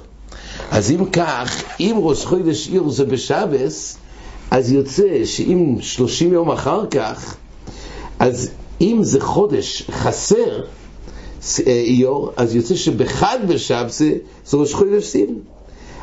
אז 0.70 0.90
אם 0.90 1.04
כך, 1.04 1.62
אם 1.80 1.96
ראש 1.98 2.24
חודש 2.24 2.68
איור 2.68 2.90
זה 2.90 3.04
בשבס, 3.04 3.96
אז 4.50 4.72
יוצא 4.72 5.24
שאם 5.24 5.76
שלושים 5.80 6.32
יום 6.32 6.50
אחר 6.50 6.86
כך, 6.86 7.36
אז 8.18 8.50
אם 8.80 8.98
זה 9.02 9.20
חודש 9.20 9.82
חסר 9.90 10.60
איור, 11.66 12.32
אז 12.36 12.54
יוצא 12.54 12.74
שבחד 12.74 13.38
בשבס 13.48 14.02
זה 14.46 14.56
ראש 14.56 14.74
חודש 14.74 15.04
סיבן. 15.04 15.34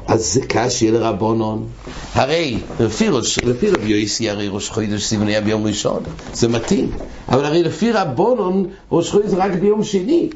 אז 0.08 0.34
זה 0.34 0.42
קשי 0.48 0.92
לרבונון. 0.92 1.66
הרי 2.14 2.58
לפי, 2.80 3.10
ראש, 3.10 3.40
לפי 3.40 3.70
רבי 3.70 3.88
יויסי, 3.88 4.30
הרי 4.30 4.48
ראש 4.48 4.70
חודש 4.70 5.04
סיבן 5.04 5.28
היה 5.28 5.42
ביום 5.42 5.64
ראשון, 5.64 6.04
זה 6.34 6.48
מתאים. 6.48 6.92
אבל 7.30 7.46
הרי 7.46 7.64
לפי 7.64 7.92
רבונון, 7.92 8.66
ראש 8.92 9.12
חודש 9.12 9.34
רק 9.34 9.52
ביום 9.52 9.84
שני. 9.84 10.30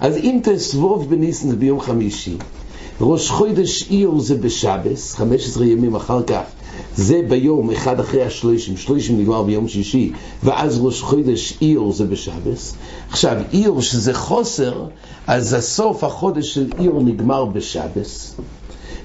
אז 0.00 0.16
אם 0.16 0.40
תסבוב 0.42 1.10
בניסן 1.10 1.48
זה 1.48 1.56
ביום 1.56 1.80
חמישי, 1.80 2.36
ראש 3.00 3.30
חודש 3.30 3.90
איור 3.90 4.20
זה 4.20 4.34
בשבס, 4.34 5.14
15 5.14 5.66
ימים 5.66 5.94
אחר 5.94 6.22
כך, 6.22 6.42
זה 6.96 7.20
ביום 7.28 7.70
אחד 7.70 8.00
אחרי 8.00 8.22
השלושים, 8.22 8.76
שלושים 8.76 9.20
נגמר 9.20 9.42
ביום 9.42 9.68
שישי, 9.68 10.12
ואז 10.42 10.78
ראש 10.80 11.02
חודש 11.02 11.58
איור 11.62 11.92
זה 11.92 12.04
בשבס. 12.04 12.74
עכשיו, 13.10 13.36
איור 13.52 13.82
שזה 13.82 14.14
חוסר, 14.14 14.84
אז 15.26 15.52
הסוף 15.52 16.04
החודש 16.04 16.54
של 16.54 16.70
איור 16.78 17.02
נגמר 17.02 17.44
בשבס. 17.44 18.36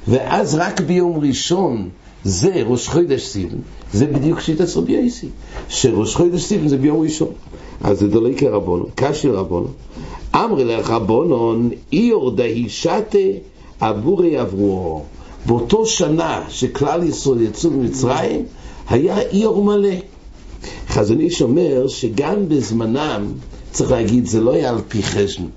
ואז 0.08 0.56
רק 0.56 0.82
ביום 0.82 1.20
ראשון 1.20 1.90
זה 2.24 2.64
ראש 2.66 2.88
חודש 2.88 3.22
סיבן, 3.22 3.58
זה 3.94 4.06
בדיוק 4.06 4.40
שיטת 4.40 4.78
רבי 4.78 4.94
יוסי, 4.94 5.28
שראש 5.70 6.16
חודש 6.16 6.42
סיבן 6.42 6.68
זה 6.68 6.78
ביום 6.78 7.02
ראשון. 7.02 7.32
אז 7.82 8.00
זה 8.00 8.08
דולי 8.08 8.36
כרבונו, 8.36 8.86
קשי 8.96 9.30
רבונו. 9.30 9.68
אמרי 10.36 10.66
לך 10.66 10.90
רבונון, 10.90 11.70
איור 11.94 12.32
דהי 12.32 12.70
שתה 12.70 13.18
עבורי 13.80 14.38
עברו. 14.38 15.04
באותו 15.46 15.86
שנה 15.86 16.44
שכלל 16.50 17.04
ישראל 17.04 17.42
יצאו 17.42 17.72
ממצרים, 17.72 18.46
היה 18.90 19.22
איור 19.22 19.64
מלא. 19.64 19.96
חזון 20.88 21.20
איש 21.20 21.42
אומר 21.42 21.88
שגם 21.88 22.50
בזמנם, 22.50 23.34
צריך 23.72 23.92
להגיד, 23.92 24.26
זה 24.26 24.42
לא 24.42 24.54
היה 24.54 24.70
על 24.70 24.82
פי 24.88 25.04
חשבון. 25.04 25.50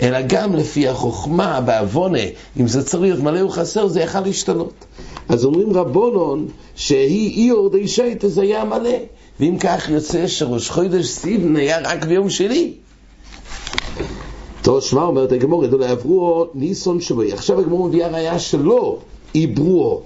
אלא 0.00 0.18
גם 0.26 0.54
לפי 0.56 0.88
החוכמה, 0.88 1.60
בעוונה, 1.60 2.18
אם 2.60 2.68
זה 2.68 2.84
צריך 2.84 3.02
להיות 3.02 3.20
מלא 3.20 3.40
או 3.40 3.48
חסר, 3.48 3.86
זה 3.86 4.00
יכל 4.00 4.20
להשתנות. 4.20 4.84
אז 5.28 5.44
אומרים 5.44 5.72
רבונון 5.72 6.48
שהיא 6.74 7.44
איור 7.44 7.68
די 7.68 7.88
שייטה 7.88 8.28
זה 8.28 8.42
היה 8.42 8.64
מלא. 8.64 8.96
ואם 9.40 9.56
כך 9.60 9.88
יוצא 9.88 10.26
שראש 10.26 10.70
חודש 10.70 11.06
סיבן 11.06 11.56
היה 11.56 11.78
רק 11.84 12.04
ביום 12.04 12.30
שני. 12.30 12.72
טוב, 14.64 14.80
שמע 14.80 15.02
אומרת 15.02 15.32
הגמור, 15.32 15.64
ידעו 15.64 15.78
לעברו 15.78 16.46
ניסון 16.54 17.00
שבוי. 17.00 17.32
עכשיו 17.32 17.60
הגמור 17.60 17.88
מביאה 17.88 18.08
ראייה 18.08 18.38
שלא 18.38 18.98
עברו. 19.34 20.00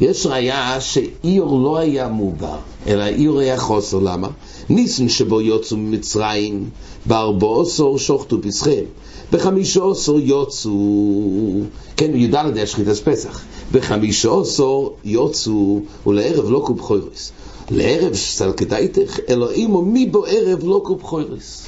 יש 0.00 0.26
ראייה 0.26 0.80
שאיור 0.80 1.60
לא 1.60 1.78
היה 1.78 2.08
מובר, 2.08 2.56
אלא 2.86 3.04
איור 3.04 3.38
היה 3.38 3.58
חוסר, 3.58 3.98
למה? 3.98 4.28
ניסן 4.68 5.08
שבו 5.08 5.40
יוצאו 5.40 5.76
ממצרים, 5.76 6.70
בארבע 7.06 7.62
עשור 7.62 7.98
שוחטו 7.98 8.42
פסחם, 8.42 8.84
בחמישה 9.32 9.80
עשור 9.90 10.20
יוצאו, 10.20 11.60
כן, 11.96 12.10
י"ד 12.14 12.34
היה 12.34 12.66
שחיטת 12.66 12.96
פסח, 13.08 13.42
בחמישה 13.72 14.30
עשור 14.40 14.96
יוצאו, 15.04 15.80
ולערב 16.06 16.50
לא 16.50 16.62
קוב 16.66 16.80
חוירס. 16.80 17.32
לערב 17.70 18.14
סלקדייתך, 18.14 19.18
אלוהים 19.28 19.74
ומי 19.74 20.06
בו 20.06 20.24
ערב 20.24 20.64
לא 20.64 20.80
קוב 20.84 21.02
חוירס. 21.02 21.66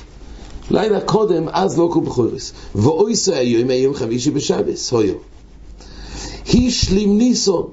לילה 0.71 1.01
קודם, 1.01 1.49
אז 1.49 1.79
לא 1.79 1.89
קוב 1.93 2.09
חוירס. 2.09 2.53
ואוי 2.75 3.15
זה 3.15 3.37
היום, 3.39 3.71
היום 3.71 3.95
חמישי 3.95 4.31
בשבס, 4.31 4.93
הויו. 4.93 5.15
השלים 6.55 7.19
ניסון. 7.19 7.67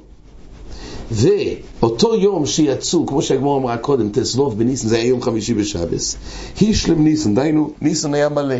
ואותו 1.11 2.15
יום 2.15 2.45
שיצאו, 2.45 3.05
כמו 3.05 3.21
שהגמור 3.21 3.57
אמרה 3.57 3.77
קודם, 3.77 4.09
תסבוב 4.09 4.57
בניסן, 4.57 4.87
זה 4.87 4.95
היה 4.95 5.05
יום 5.05 5.21
חמישי 5.21 5.53
בשבס, 5.53 6.15
השלם 6.61 7.03
ניסן, 7.03 7.35
דיינו, 7.35 7.71
ניסן 7.81 8.13
היה 8.13 8.29
מלא. 8.29 8.55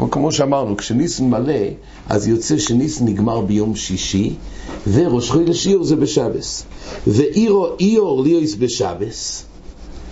אבל 0.00 0.08
כמו 0.10 0.32
שאמרנו, 0.32 0.76
כשניסן 0.76 1.30
מלא, 1.30 1.62
אז 2.08 2.28
יוצא 2.28 2.58
שניסן 2.58 3.04
נגמר 3.04 3.40
ביום 3.40 3.76
שישי, 3.76 4.34
וראש 4.92 5.30
חודש 5.30 5.66
איור 5.66 5.84
זה 5.84 5.96
בשבס. 5.96 6.64
ואירו 7.06 7.66
איור 7.80 8.22
ליאוס 8.22 8.54
בשבס, 8.54 9.44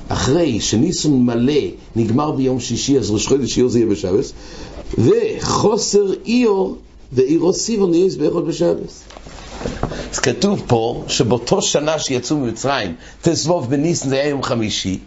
אחרי 0.09 0.61
שניסן 0.61 1.13
מלא 1.13 1.63
נגמר 1.97 2.31
ביום 2.31 2.61
שישי, 2.61 2.99
אז 2.99 3.11
ראש 3.11 3.27
חודש 3.27 3.59
איור 3.59 3.69
זה 3.69 3.79
יהיה 3.79 3.91
בשבס, 3.91 4.33
וחוסר 4.99 6.13
איור 6.27 6.77
ואירו 7.13 7.53
סיבון 7.53 7.91
ליאוס 7.91 8.15
באחד 8.15 8.47
בשבס. 8.47 9.03
אז 10.13 10.19
כתוב 10.19 10.63
פה 10.67 11.05
שבאותו 11.09 11.63
שנה 11.63 11.99
שיצאו 11.99 12.37
ממצרים, 12.37 12.95
תסבוב 13.23 13.71
בניסן 13.71 14.09
זה 14.09 14.15
היה 14.15 14.29
יום 14.29 14.43
חמישי, 14.43 14.99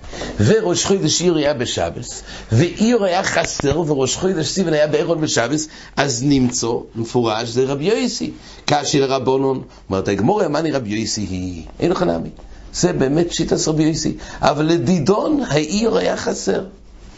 וראש 0.46 0.86
חודש 0.86 1.22
עיר 1.22 1.36
היה 1.36 1.54
בשבס, 1.54 2.24
ועיר 2.52 3.04
היה 3.04 3.24
חסר, 3.24 3.80
וראש 3.80 4.16
חודש 4.16 4.48
סיבן 4.48 4.74
היה 4.74 4.88
בערון 4.88 5.22
בשבס, 5.22 5.68
אז 5.96 6.24
נמצא, 6.24 6.68
מפורש, 6.96 7.50
זה 7.50 7.66
רבי 7.66 7.86
יויסי. 7.86 8.32
קשי 8.66 9.00
לרבונון, 9.00 9.62
אומרת 9.90 10.08
הגמור, 10.08 10.46
אמני 10.46 10.72
רבי 10.72 10.90
יויסי 10.90 11.22
היא, 11.22 11.64
אין 11.80 11.92
לך 11.92 12.04
נמי. 12.04 12.30
זה 12.74 12.94
באמת 12.94 13.34
שיטת 13.34 13.68
רבי 13.68 13.84
יויסי. 13.84 14.14
אבל 14.42 14.66
לדידון, 14.66 15.42
העיר 15.48 15.98
היה 15.98 16.18
חסר. 16.18 16.64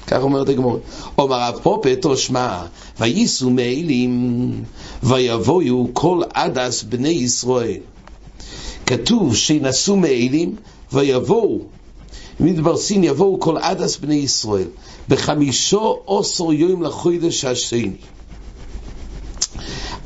כך 0.07 0.21
אומרת 0.21 0.49
הגמור. 0.49 0.79
אומר 1.17 1.39
רב 1.39 1.59
פופה 1.63 1.95
תושמע, 1.95 2.63
וייסו 2.99 3.49
מעילים, 3.49 4.63
ויבואו 5.03 5.87
כל 5.93 6.21
עדס 6.33 6.83
בני 6.83 7.09
ישראל. 7.09 7.79
כתוב 8.85 9.35
שינסו 9.35 9.95
מעילים, 9.95 10.55
ויבואו, 10.93 11.59
מדבר 12.39 12.77
סין 12.77 13.03
יבואו 13.03 13.39
כל 13.39 13.57
עדס 13.57 13.97
בני 13.97 14.15
ישראל, 14.15 14.67
בחמישו 15.09 15.99
עשר 16.07 16.53
יום 16.53 16.83
לחודש 16.83 17.45
השני. 17.45 17.91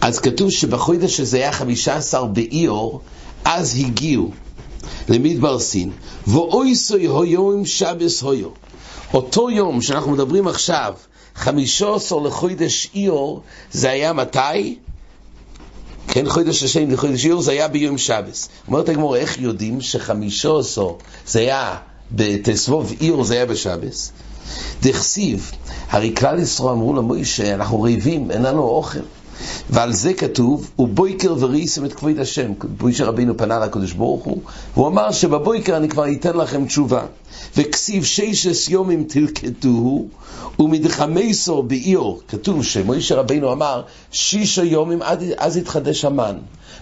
אז 0.02 0.20
כתוב 0.20 0.50
שבחודש 0.50 1.20
הזה 1.20 1.38
היה 1.38 1.52
חמישה 1.52 1.96
עשר 1.96 2.26
באיור, 2.26 3.02
אז 3.46 3.76
הגיעו 3.80 4.32
למדבר 5.10 5.60
סין, 5.60 5.92
ואויסוי 6.28 7.06
הויום 7.06 7.66
שבס 7.66 8.22
הויו. 8.22 8.50
אותו 9.14 9.50
יום 9.50 9.82
שאנחנו 9.82 10.12
מדברים 10.12 10.48
עכשיו, 10.48 10.94
חמישו 11.36 11.96
עשר 11.96 12.16
לחודש 12.16 12.90
איור, 12.96 13.42
זה 13.72 13.90
היה 13.90 14.14
מתי? 14.14 14.78
כן, 16.08 16.30
חודש 16.30 16.64
השני 16.64 16.94
לחודש 16.94 17.26
איור 17.26 17.42
זה 17.42 17.52
היה 17.52 17.68
ביום 17.68 17.98
שבס. 17.98 18.50
אומרת 18.68 18.90
הגמור, 18.90 19.16
איך 19.16 19.40
יודעים 19.40 19.82
שחמישו 19.82 20.60
עשר 20.60 20.92
זה 21.28 21.40
היה 21.40 21.76
בתסבוב 22.12 22.94
איור 23.02 23.24
זה 23.24 23.34
היה 23.34 23.46
בשבס? 23.46 24.12
דכסיב, 24.82 25.52
הרי 25.90 26.16
כלל 26.16 26.40
ישראל 26.40 26.74
אמרו 26.74 26.94
למוישה, 26.94 27.54
אנחנו 27.54 27.82
רעבים, 27.82 28.32
אין 28.32 28.42
לנו 28.42 28.62
אוכל. 28.62 29.00
ועל 29.70 29.94
זה 29.94 30.14
כתוב, 30.14 30.72
ובויקר 30.80 31.36
וריסם 31.40 31.86
את 31.86 31.94
כבוד 31.94 32.20
השם. 32.20 32.52
משה 32.82 33.06
רבינו 33.06 33.38
פנה 33.38 33.60
לקדוש 33.60 33.92
ברוך 33.92 34.24
הוא, 34.24 34.42
והוא 34.74 34.88
אמר 34.88 35.12
שבבויקר 35.12 35.78
אני 35.78 35.90
כבר 35.90 36.12
אתן 36.12 36.38
לכם 36.38 36.66
תשובה. 36.66 37.06
וכסיב 37.58 38.06
ששס 38.06 38.70
יומים 38.70 39.04
תלכתוהו, 39.04 40.08
ומדחמייסו 40.60 41.64
בעיר, 41.64 42.02
כתוב 42.28 42.64
שמשה 42.64 43.16
רבינו 43.16 43.52
אמר, 43.52 43.82
שישה 44.12 44.64
יומים 44.64 45.00
אז 45.38 45.58
יתחדש 45.58 46.06
המן. 46.06 46.38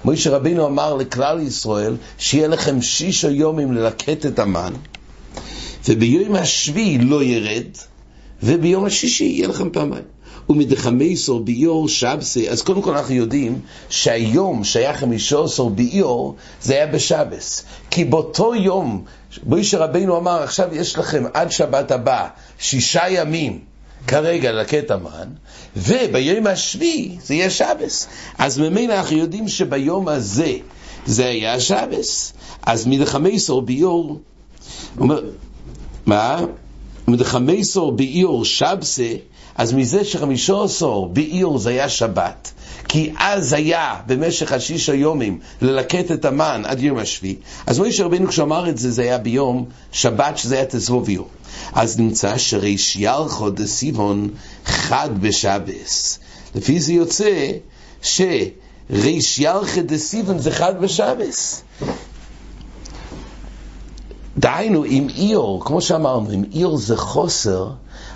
משה 0.06 0.30
רבינו 0.36 0.68
אמר 0.68 0.94
לכלל 0.94 1.40
ישראל, 1.40 1.96
שיהיה 2.18 2.48
לכם 2.48 2.82
שישה 2.82 3.30
יומים 3.30 3.74
ללקט 3.74 4.26
את 4.26 4.40
המן, 4.40 4.74
וביום 5.88 6.36
השביעי 6.36 6.98
לא 6.98 7.24
ירד, 7.24 7.68
וביום 8.44 8.86
השישי 8.86 9.24
יהיה 9.24 9.48
לכם 9.48 9.70
פעמיים. 9.70 10.13
ומדחמייסור 10.50 11.40
ביור 11.40 11.90
שבסי, 11.90 12.50
אז 12.50 12.62
קודם 12.62 12.82
כל 12.82 12.98
אנחנו 12.98 13.16
יודעים 13.16 13.60
שהיום 13.90 14.64
שהיה 14.64 14.94
חמישה 14.94 15.44
עשר 15.44 15.68
ביור 15.68 16.36
זה 16.62 16.74
היה 16.74 16.88
בשבס. 16.88 17.64
כי 17.92 18.06
באותו 18.06 18.56
יום, 18.56 19.04
מוישה 19.44 19.78
רבינו 19.78 20.18
אמר, 20.18 20.44
עכשיו 20.44 20.76
יש 20.76 20.98
לכם 20.98 21.24
עד 21.34 21.52
שבת 21.52 21.92
הבא 21.92 22.28
שישה 22.60 23.10
ימים 23.10 23.60
כרגע 24.08 24.52
לקטע 24.52 24.98
מן, 24.98 25.28
וביום 25.78 26.48
השביעי 26.48 27.18
זה 27.24 27.34
יהיה 27.34 27.50
שבס. 27.50 28.08
אז 28.38 28.60
ממילא 28.60 28.94
אנחנו 28.94 29.18
יודעים 29.18 29.48
שביום 29.48 30.08
הזה 30.08 30.54
זה 31.06 31.26
היה 31.26 31.60
שבס. 31.60 32.34
אז 32.62 32.88
מדחמייסור 32.88 33.62
ביור, 33.62 34.20
אומר, 35.00 35.22
מה? 36.06 36.42
מדחמייסור 37.08 37.92
ביור 37.92 38.46
שבסי 38.46 39.18
אז 39.56 39.74
מזה 39.74 40.06
שחמישה 40.06 40.64
עשור 40.64 41.10
בעיר 41.10 41.58
זה 41.58 41.70
היה 41.70 41.90
שבת, 41.90 42.52
כי 42.88 43.14
אז 43.18 43.54
היה 43.54 43.96
במשך 44.08 44.52
השישה 44.52 44.94
יומים 44.94 45.40
ללקט 45.62 46.12
את 46.12 46.26
המן 46.26 46.62
עד 46.66 46.80
יום 46.80 46.98
השביעי, 46.98 47.36
אז 47.66 47.80
מוישה 47.80 48.06
רבינו 48.06 48.28
כשאמר 48.28 48.70
את 48.70 48.78
זה, 48.78 48.92
זה 48.92 49.02
היה 49.02 49.18
ביום 49.18 49.66
שבת, 49.92 50.38
שזה 50.38 50.56
היה 50.56 50.66
תסבוביו. 50.66 51.22
אז 51.74 52.00
נמצא 52.00 52.38
שריש 52.38 52.96
ירחו 52.96 53.50
דסיבון 53.50 54.30
חד 54.66 55.10
בשבס. 55.22 56.20
לפי 56.56 56.80
זה 56.80 56.94
יוצא 56.94 57.52
שריש 58.02 59.40
ירחו 59.40 59.82
דסיבון 59.86 60.40
זה 60.40 60.52
חד 60.52 60.82
בשבס. 60.82 61.64
דהיינו, 64.38 64.86
אם 64.86 65.08
עיר, 65.16 65.42
כמו 65.62 65.82
שאמרנו, 65.82 66.32
אם 66.32 66.44
עיר 66.52 66.76
זה 66.76 66.98
חוסר, 66.98 67.70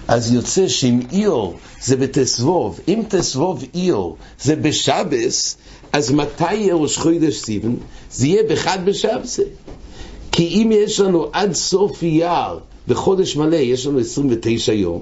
אז 0.08 0.34
יוצא 0.34 0.68
שאם 0.68 1.00
עיר 1.12 1.52
זה 1.82 1.96
בתסבוב, 1.96 2.80
אם 2.88 3.02
תסבוב 3.08 3.64
עיר 3.74 4.02
זה 4.42 4.56
בשבס, 4.56 5.58
אז 5.94 6.12
מתי 6.12 6.54
יהיה 6.54 6.76
ראש 6.76 6.98
חודש 6.98 7.36
סיבן? 7.36 7.74
זה 8.12 8.28
יהיה 8.28 8.44
בחד 8.50 8.80
בשבסה. 8.86 9.44
כי 10.32 10.48
אם 10.48 10.72
יש 10.74 11.00
לנו 11.00 11.28
עד 11.34 11.54
סוף 11.54 12.04
אייר, 12.04 12.60
בחודש 12.88 13.36
מלא 13.36 13.56
יש 13.56 13.86
לנו 13.86 14.00
29 14.00 14.74
יום, 14.74 15.02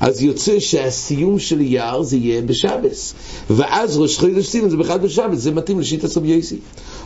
אז 0.00 0.22
יוצא 0.22 0.60
שהסיום 0.60 1.38
של 1.38 1.60
אייר 1.60 2.02
זה 2.02 2.16
יהיה 2.16 2.42
בשבס. 2.42 3.14
ואז 3.50 3.98
ראש 3.98 4.18
חודש 4.18 4.46
סיבן 4.46 4.68
זה 4.68 4.76
בחד 4.76 5.02
בשבס, 5.02 5.38
זה 5.38 5.50
מתאים 5.50 5.80
לשיטה 5.80 6.08
סוב 6.08 6.24
יוסי. 6.24 6.56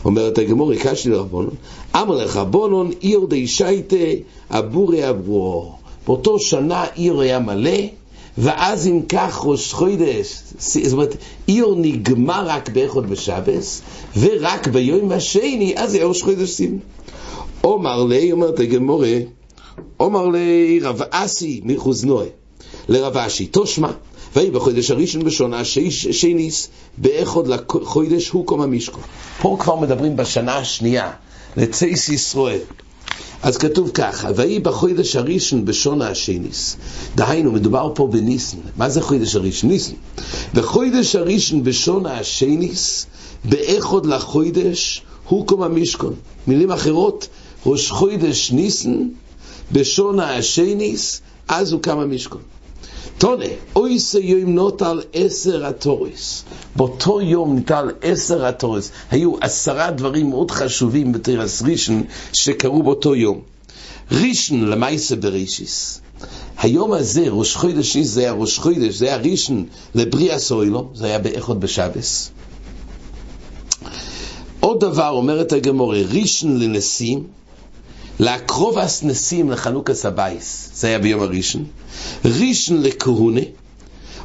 אומרת 0.05 0.37
הגמור, 0.37 0.71
הקשתי 0.71 1.09
לרבונון, 1.09 1.55
אמר 1.95 2.15
לך, 2.15 2.39
בונון 2.49 2.91
עיר 2.99 3.25
די 3.29 3.47
שייטה 3.47 3.95
אבורי 4.49 5.09
אבורו. 5.09 5.84
באותו 6.07 6.39
שנה 6.39 6.85
עיר 6.95 7.19
היה 7.19 7.39
מלא, 7.39 7.79
ואז 8.37 8.87
אם 8.87 9.01
כך 9.09 9.41
ראש 9.45 9.73
חודש, 9.73 10.39
זאת 10.59 10.93
אומרת, 10.93 11.15
עיר 11.47 11.73
נגמר 11.77 12.43
רק 12.47 12.69
באחד 12.69 13.09
בשבס, 13.09 13.81
ורק 14.19 14.67
ביום 14.67 15.11
השני, 15.11 15.73
אז 15.77 15.93
היה 15.93 16.05
ראש 16.05 16.23
חודש 16.23 16.49
סימן. 16.49 16.77
אומר 17.63 18.03
לי, 18.03 18.31
אומרת 18.31 18.59
הגמורה, 18.59 19.17
אומר 19.99 20.27
לי 20.27 20.79
רב 20.83 21.01
אסי 21.09 21.61
מחוזנוי, 21.63 22.25
לרב 22.89 23.17
אשי, 23.17 23.45
תושמע, 23.45 23.91
ויהי 24.35 24.51
בחודש 24.51 24.91
הראשון 24.91 25.23
בשונה 25.23 25.65
שניס, 26.11 26.69
באחד 26.97 27.47
לחודש 27.47 28.29
הוא 28.29 28.45
קום 28.45 28.61
המשכו. 28.61 28.99
פה 29.41 29.57
כבר 29.59 29.75
מדברים 29.75 30.15
בשנה 30.15 30.57
השנייה, 30.57 31.11
לצייס 31.57 32.09
ישראל. 32.09 32.59
אז 33.45 33.57
כתוב 33.57 33.91
ככה, 33.93 34.29
ויהי 34.35 34.59
בחודש 34.59 35.15
הראשון 35.15 35.65
בשונה 35.65 36.07
השניס. 36.07 36.77
דהיינו, 37.15 37.51
מדובר 37.51 37.91
פה 37.95 38.07
בניסן. 38.07 38.57
מה 38.77 38.89
זה 38.89 39.01
חודש 39.01 39.35
הראשון? 39.35 39.69
ניסן. 39.69 39.93
בחודש 40.53 41.15
הראשון 41.15 41.63
בשונה 41.63 42.19
השניס, 42.19 43.05
באחד 43.43 44.05
לחודש, 44.05 45.01
הוא 45.27 45.47
קום 45.47 45.63
המשכון. 45.63 46.13
מילים 46.47 46.71
אחרות, 46.71 47.27
ראש 47.65 47.91
חודש 47.91 48.51
ניסן, 48.51 49.07
בשונה 49.71 50.35
השניס, 50.35 51.21
אז 51.47 51.71
הוא 51.71 51.81
קם 51.81 51.99
המשכון. 51.99 52.41
תונה, 53.17 53.45
אוי 53.75 53.99
סיום 53.99 54.49
נוטל 54.55 55.01
עשר 55.13 55.65
התורס. 55.65 56.43
באותו 56.75 57.21
יום 57.21 57.55
ניטל 57.55 57.91
עשר 58.01 58.45
התורס. 58.45 58.91
היו 59.11 59.33
עשרה 59.41 59.91
דברים 59.91 60.29
מאוד 60.29 60.51
חשובים 60.51 61.11
בתרס 61.11 61.61
רישן 61.61 62.01
שקרו 62.33 62.83
באותו 62.83 63.15
יום. 63.15 63.41
ראשון 64.11 64.55
למעשה 64.55 65.15
בראשית. 65.15 66.01
היום 66.57 66.93
הזה, 66.93 67.25
ראש 67.29 67.55
חודש 67.55 67.95
ניסן, 67.95 68.07
זה 68.07 68.21
היה 68.21 68.31
ראש 68.31 68.57
חודש, 68.57 68.95
זה 68.95 69.05
היה 69.05 69.17
ראשון 69.17 69.63
לבריאת 69.95 70.39
עולם, 70.39 70.89
זה 70.93 71.05
היה 71.05 71.19
באחד 71.19 71.59
בשבת. 71.59 72.31
עוד 74.59 74.79
דבר, 74.79 75.09
אומרת 75.09 75.53
הגמרא, 75.53 76.01
ראשון 76.01 76.57
לנשיאים, 76.57 77.23
להקרבת 78.19 79.03
נשיאים 79.03 79.51
לחנוכת 79.51 80.05
הבית, 80.05 80.69
זה 80.73 80.87
היה 80.87 80.99
ביום 80.99 81.21
הראשון. 81.21 81.65
ראשון 82.25 82.81
לכהונה, 82.81 83.41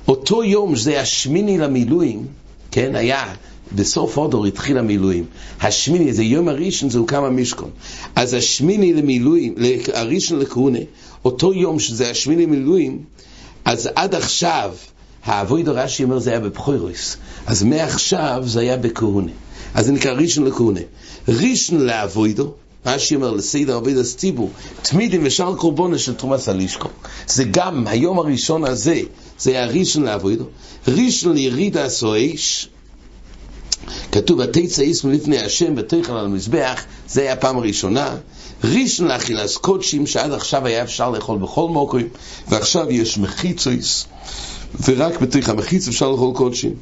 אותו 0.08 0.44
יום 0.44 0.76
שזה 0.76 1.00
השמיני 1.00 1.58
למילואים, 1.58 2.26
כן, 2.70 2.94
היה, 2.94 3.34
בסוף 3.74 4.16
אודור 4.16 4.46
התחיל 4.46 4.78
המילואים. 4.78 5.24
השמיני, 5.60 6.12
זה 6.12 6.22
יום 6.22 6.48
הראשון, 6.48 6.90
זה 6.90 6.98
הוקם 6.98 7.24
המשכון. 7.24 7.70
אז 8.16 8.34
השמיני 8.34 8.92
למילואים, 8.92 9.54
הראשון 9.92 10.38
לכהונה, 10.38 10.78
אותו 11.24 11.54
יום 11.54 11.78
שזה 11.78 12.10
השמיני 12.10 12.46
למילואים, 12.46 13.04
אז 13.64 13.88
עד 13.94 14.14
עכשיו, 14.14 14.74
האבוידו 15.24 15.72
רש"י 15.74 16.04
אומר 16.04 16.18
זה 16.18 16.30
היה 16.30 16.40
בבחוירוס, 16.40 17.16
אז 17.46 17.62
מעכשיו 17.62 18.42
זה 18.46 18.60
היה 18.60 18.76
בכהונה. 18.76 19.32
אז 19.74 19.86
זה 19.86 19.92
נקרא 19.92 20.12
ראשון 20.12 20.44
לכהונה. 20.44 20.80
ראשון 21.28 21.80
לאבוידו, 21.80 22.54
רש"י 22.86 23.14
אומר 23.14 23.30
לסיידר 23.30 23.76
עבודת 23.76 24.04
ציבור, 24.04 24.50
תמידים 24.82 25.20
ושאר 25.24 25.56
קורבונה 25.56 25.98
של 25.98 26.14
תרומס 26.14 26.48
הלישקו. 26.48 26.88
זה 27.26 27.44
גם 27.50 27.86
היום 27.86 28.18
הראשון 28.18 28.64
הזה, 28.64 29.00
זה 29.38 29.50
היה 29.50 29.66
ראשון 29.66 30.02
לעבודו. 30.02 30.44
ראשון 30.88 31.34
לירידה 31.34 31.84
הסואש, 31.84 32.68
כתוב, 34.12 34.38
ותצא 34.38 34.82
איסמו 34.82 35.10
לפני 35.10 35.38
השם 35.38 35.74
ותאכל 35.76 36.12
על 36.12 36.24
המזבח, 36.24 36.84
זה 37.08 37.20
היה 37.20 37.32
הפעם 37.32 37.56
הראשונה. 37.56 38.16
ראשון 38.64 39.08
לאכילס 39.08 39.56
קודשים, 39.56 40.06
שעד 40.06 40.32
עכשיו 40.32 40.66
היה 40.66 40.82
אפשר 40.82 41.10
לאכול 41.10 41.38
בכל 41.38 41.68
מוקרים, 41.68 42.08
ועכשיו 42.48 42.90
יש 42.90 43.18
מחיצויס, 43.18 44.06
ורק 44.84 45.20
בתוך 45.20 45.48
המחיץ 45.48 45.88
אפשר 45.88 46.10
לאכול 46.10 46.34
קודשים. 46.34 46.74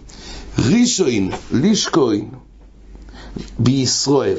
ראשון 0.59 1.31
לישקוין 1.53 2.29
בישראל. 3.59 4.39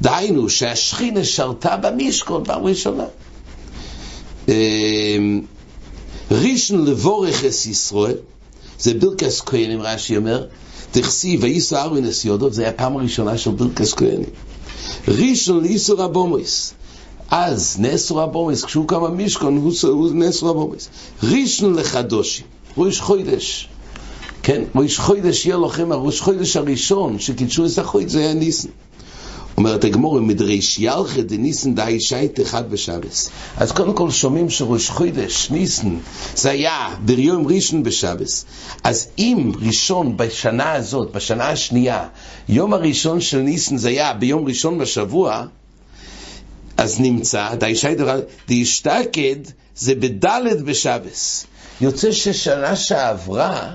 דהיינו 0.00 0.48
שהשכינה 0.48 1.24
שרתה 1.24 1.76
במשכון 1.76 2.44
פעם 2.44 2.64
ראשונה. 2.64 3.04
ראשון 6.30 6.84
לבורך 6.84 7.44
אס 7.44 7.66
ישראל, 7.66 8.16
זה 8.78 8.94
ברכס 8.94 9.40
כהנים, 9.40 9.82
רש"י 9.82 10.16
אומר, 10.16 10.46
תכסי 10.90 11.36
וייסו 11.40 11.76
ארווין 11.76 12.06
אס 12.06 12.24
יודו, 12.24 12.50
זה 12.50 12.62
היה 12.62 12.72
פעם 12.72 12.96
הראשונה 12.96 13.38
של 13.38 13.50
ברכס 13.50 13.94
כהנים. 13.94 14.30
ראשון 15.08 15.62
לאיסו 15.62 15.94
רבומויס, 15.98 16.74
אז 17.30 17.76
נאסו 17.80 18.16
רבומויס, 18.16 18.64
כשהוא 18.64 18.88
קם 18.88 19.04
המשכון, 19.04 19.72
הוא 19.82 20.12
נאסו 20.14 20.46
רבומויס. 20.46 20.88
ראשון 21.22 21.74
לחדושי, 21.74 22.42
ראש 22.76 23.00
חוידש, 23.00 23.68
כן, 24.42 24.62
ראש 24.74 24.98
חוידש 24.98 25.46
יהיה 25.46 25.56
לכם, 25.56 25.92
הראש 25.92 26.20
חוידש 26.20 26.56
הראשון 26.56 27.18
שקידשו 27.18 27.66
את 27.66 27.78
החויד, 27.78 28.08
זה 28.08 28.20
היה 28.20 28.34
ניסן. 28.34 28.68
אומרת 29.56 29.84
הגמור, 29.84 30.20
מדריש 30.20 30.78
ילכה 30.78 31.22
דניסן 31.22 31.74
די 31.74 32.00
שייט 32.00 32.40
אחד 32.40 32.70
בשבס. 32.70 33.30
אז 33.56 33.72
קודם 33.72 33.92
כל 33.92 34.10
שומעים 34.10 34.50
שראש 34.50 34.90
חודש, 34.90 35.50
ניסן, 35.50 35.96
זה 36.34 36.50
היה 36.50 36.88
ביום 37.04 37.46
ראשון 37.46 37.82
בשבס. 37.82 38.44
אז 38.84 39.08
אם 39.18 39.52
ראשון 39.60 40.16
בשנה 40.16 40.72
הזאת, 40.72 41.12
בשנה 41.12 41.48
השנייה, 41.48 42.08
יום 42.48 42.72
הראשון 42.74 43.20
של 43.20 43.38
ניסן 43.38 43.76
זה 43.76 43.88
היה 43.88 44.12
ביום 44.12 44.46
ראשון 44.46 44.78
בשבוע, 44.78 45.44
אז 46.76 47.00
נמצא, 47.00 47.54
די 47.54 47.74
שייט 47.76 48.00
אחד, 48.00 48.18
דישתקד 48.48 49.36
זה 49.76 49.94
בדלת 49.94 50.62
בשבס. 50.62 51.46
יוצא 51.80 52.12
ששנה 52.12 52.76
שעברה, 52.76 53.74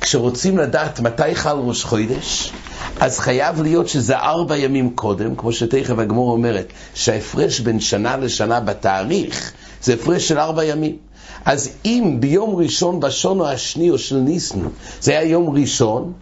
כשרוצים 0.00 0.58
לדעת 0.58 1.00
מתי 1.00 1.34
חל 1.34 1.56
ראש 1.56 1.84
חודש, 1.84 2.52
אז 3.00 3.18
חייב 3.18 3.62
להיות 3.62 3.88
שזה 3.88 4.16
ארבע 4.16 4.56
ימים 4.56 4.90
קודם, 4.94 5.36
כמו 5.36 5.52
שתכף 5.52 5.98
הגמור 5.98 6.32
אומרת, 6.32 6.72
שההפרש 6.94 7.60
בין 7.60 7.80
שנה 7.80 8.16
לשנה 8.16 8.60
בתאריך 8.60 9.52
זה 9.82 9.94
הפרש 9.94 10.28
של 10.28 10.38
ארבע 10.38 10.64
ימים. 10.64 10.96
אז 11.44 11.70
אם 11.84 12.16
ביום 12.20 12.56
ראשון 12.56 13.00
בשונו 13.00 13.44
או 13.90 13.98
של 13.98 14.16
ניסן 14.16 14.60
זה 15.00 15.18
היה 15.18 15.30
יום 15.30 15.56
ראשון, 15.56 16.12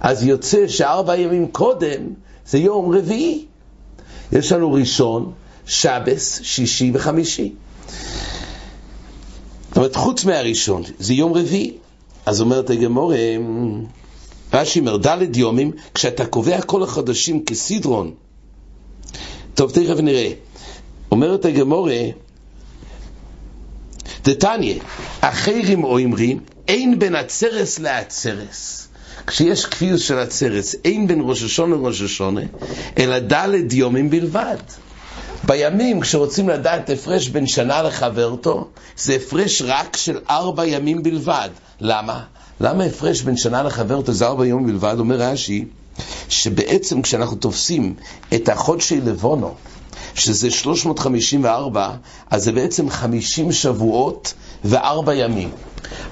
אז 0.00 0.24
יוצא 0.24 0.68
שארבע 0.68 1.16
ימים 1.16 1.48
קודם 1.48 2.02
זה 2.46 2.58
יום 2.58 2.94
רביעי. 2.94 3.44
יש 4.32 4.52
לנו 4.52 4.72
ראשון, 4.72 5.32
שבס, 5.66 6.40
שישי 6.42 6.90
וחמישי. 6.94 7.52
זאת 9.68 9.76
אומרת, 9.76 9.96
חוץ 9.96 10.24
מהראשון, 10.24 10.82
זה 10.98 11.14
יום 11.14 11.32
רביעי. 11.32 11.72
אז 12.28 12.40
אומרת 12.40 12.70
הגמור, 12.70 13.12
רש"י 14.52 14.80
אומר, 14.80 14.96
ד' 14.96 15.36
יומים, 15.36 15.72
כשאתה 15.94 16.26
קובע 16.26 16.62
כל 16.62 16.82
החודשים 16.82 17.44
כסדרון, 17.44 18.14
טוב, 19.54 19.70
תכף 19.70 20.00
נראה. 20.02 20.30
אומרת 21.10 21.44
הגמורה, 21.44 22.00
דתניא, 24.24 24.74
אחרים 25.20 25.84
אומרים, 25.84 26.40
אין 26.68 26.98
בין 26.98 27.14
הצרס 27.14 27.78
לעצרס. 27.78 28.88
כשיש 29.26 29.66
כפיוס 29.66 30.00
של 30.00 30.18
הצרס, 30.18 30.74
אין 30.84 31.06
בין 31.06 31.20
ראש 31.22 31.42
השונה 31.42 31.76
לראש 31.76 32.02
השונה, 32.02 32.40
אלא 32.98 33.18
ד' 33.18 33.72
יומים 33.72 34.10
בלבד. 34.10 34.56
בימים, 35.48 36.00
כשרוצים 36.00 36.48
לדעת 36.48 36.90
הפרש 36.90 37.28
בין 37.28 37.46
שנה 37.46 37.82
לחברתו, 37.82 38.68
זה 38.96 39.14
הפרש 39.14 39.62
רק 39.62 39.96
של 39.96 40.18
ארבע 40.30 40.66
ימים 40.66 41.02
בלבד. 41.02 41.48
למה? 41.80 42.24
למה 42.60 42.84
הפרש 42.84 43.22
בין 43.22 43.36
שנה 43.36 43.62
לחברתו 43.62 44.12
זה 44.12 44.26
ארבע 44.26 44.46
ימים 44.46 44.66
בלבד? 44.66 44.96
אומר 44.98 45.16
רש"י, 45.16 45.64
שבעצם 46.28 47.02
כשאנחנו 47.02 47.36
תופסים 47.36 47.94
את 48.34 48.48
החודשי 48.48 49.00
לבונו, 49.00 49.54
שזה 50.14 50.50
354, 50.50 51.90
אז 52.30 52.44
זה 52.44 52.52
בעצם 52.52 52.90
50 52.90 53.52
שבועות 53.52 54.34
וארבע 54.64 55.14
ימים. 55.14 55.50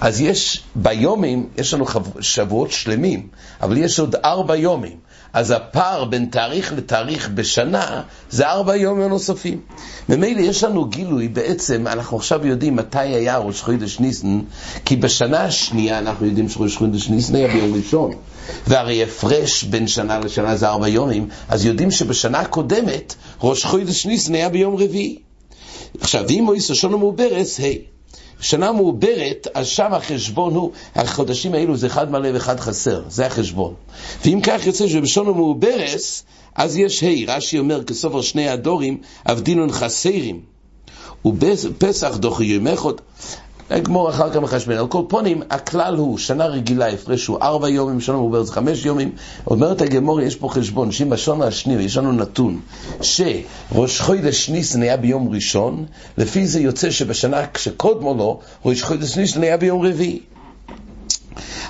אז 0.00 0.20
יש, 0.20 0.62
ביומים, 0.74 1.48
יש 1.58 1.74
לנו 1.74 1.86
שבועות 2.20 2.70
שלמים, 2.70 3.28
אבל 3.62 3.76
יש 3.76 4.00
עוד 4.00 4.14
ארבע 4.14 4.56
יומים. 4.56 5.05
אז 5.32 5.50
הפער 5.50 6.04
בין 6.04 6.26
תאריך 6.30 6.72
לתאריך 6.72 7.30
בשנה 7.34 8.02
זה 8.30 8.48
ארבע 8.48 8.76
יומים 8.76 9.08
נוספים. 9.08 9.60
ממילא 10.08 10.40
יש 10.40 10.64
לנו 10.64 10.84
גילוי, 10.84 11.28
בעצם 11.28 11.86
אנחנו 11.86 12.16
עכשיו 12.16 12.46
יודעים 12.46 12.76
מתי 12.76 12.98
היה 12.98 13.38
ראש 13.38 13.62
חודש 13.62 14.00
ניסן, 14.00 14.40
כי 14.84 14.96
בשנה 14.96 15.44
השנייה 15.44 15.98
אנחנו 15.98 16.26
יודעים 16.26 16.48
שראש 16.48 16.76
חודש 16.76 17.08
ניסן 17.08 17.34
היה 17.34 17.48
ביום 17.48 17.74
ראשון. 17.74 18.12
והרי 18.66 19.02
הפרש 19.02 19.64
בין 19.64 19.86
שנה 19.86 20.18
לשנה 20.18 20.56
זה 20.56 20.68
ארבע 20.68 20.88
יומים, 20.88 21.28
אז 21.48 21.64
יודעים 21.64 21.90
שבשנה 21.90 22.40
הקודמת 22.40 23.14
ראש 23.42 23.64
חודש 23.64 24.06
ניסן 24.06 24.34
היה 24.34 24.48
ביום 24.48 24.76
רביעי. 24.76 25.18
עכשיו, 26.00 26.24
ואם 26.28 26.42
מויס 26.44 26.70
השונה 26.70 26.96
מעוברס, 26.96 27.58
היי. 27.58 27.74
Hey, 27.74 27.95
שנה 28.40 28.72
מעוברת, 28.72 29.48
אז 29.54 29.66
שם 29.66 29.94
החשבון 29.94 30.54
הוא, 30.54 30.72
החודשים 30.94 31.54
האלו 31.54 31.76
זה 31.76 31.86
אחד 31.86 32.10
מלא 32.10 32.28
ואחד 32.34 32.60
חסר, 32.60 33.02
זה 33.08 33.26
החשבון. 33.26 33.74
ואם 34.24 34.40
כך 34.42 34.66
יוצא 34.66 34.88
שבשונה 34.88 35.32
מעוברס, 35.32 36.24
אז 36.54 36.76
יש 36.76 37.02
ה', 37.02 37.36
רש"י 37.36 37.58
אומר, 37.58 37.84
כסופר 37.84 38.20
שני 38.22 38.48
הדורים, 38.48 39.00
אבדינון 39.26 39.72
חסרים. 39.72 40.40
ופסח 41.26 42.16
דוחי 42.16 42.44
ימי 42.44 42.76
חוד, 43.68 43.78
נגמור 43.78 44.10
אחר 44.10 44.30
כך 44.30 44.36
מחשבן. 44.36 44.76
על 44.76 44.86
כל 44.86 45.02
פונים, 45.08 45.42
הכלל 45.50 45.96
הוא, 45.96 46.18
שנה 46.18 46.46
רגילה 46.46 46.88
הפרש 46.88 47.26
הוא 47.26 47.38
ארבע 47.42 47.68
יומים, 47.68 48.00
שנה 48.00 48.16
מעוברת 48.16 48.48
חמש 48.48 48.84
יומים. 48.84 49.12
אומרת 49.46 49.80
הגמור, 49.80 50.20
יש 50.20 50.36
פה 50.36 50.48
חשבון, 50.48 50.92
שאם 50.92 51.10
בשנה 51.10 51.46
השני 51.46 51.82
יש 51.82 51.96
לנו 51.96 52.12
נתון, 52.12 52.60
שראש 53.02 54.00
חודש 54.00 54.48
ניסן 54.48 54.82
היה 54.82 54.96
ביום 54.96 55.28
ראשון, 55.28 55.84
לפי 56.18 56.46
זה 56.46 56.60
יוצא 56.60 56.90
שבשנה 56.90 57.46
כשקודמו 57.46 58.14
לו, 58.14 58.40
ראש 58.64 58.82
חודש 58.82 59.16
ניסן 59.16 59.42
היה 59.42 59.56
ביום 59.56 59.86
רביעי. 59.86 60.20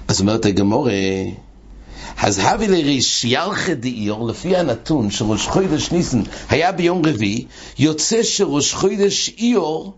אז 0.08 0.20
אומרת 0.20 0.46
הגמור, 0.46 0.88
אז 2.22 2.40
הבי 2.42 2.68
לריש 2.68 3.24
ילכה 3.24 3.74
דאיור, 3.74 4.28
לפי 4.28 4.56
הנתון 4.56 5.10
שראש 5.10 5.46
חודש 5.46 5.92
ניסן 5.92 6.22
היה 6.48 6.72
ביום 6.72 7.02
רביעי, 7.06 7.44
יוצא 7.78 8.22
שראש 8.22 8.74
חודש 8.74 9.30
איור 9.38 9.92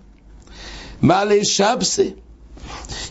מעלה 1.02 1.44
שבסה. 1.44 2.08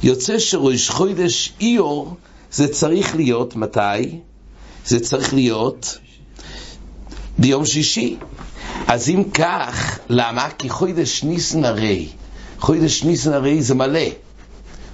יוצא 0.03 0.39
שראש 0.39 0.89
חודש 0.89 1.53
איור 1.61 2.15
זה 2.51 2.67
צריך 2.67 3.15
להיות, 3.15 3.55
מתי? 3.55 4.19
זה 4.85 4.99
צריך 4.99 5.33
להיות 5.33 5.97
ביום 7.37 7.65
שישי. 7.65 8.17
אז 8.87 9.09
אם 9.09 9.23
כך, 9.33 9.99
למה? 10.09 10.49
כי 10.57 10.69
חודש 10.69 11.23
ניסן 11.23 11.65
הרי, 11.65 12.07
חודש 12.59 13.03
ניסן 13.03 13.33
הרי 13.33 13.61
זה 13.61 13.75
מלא, 13.75 14.09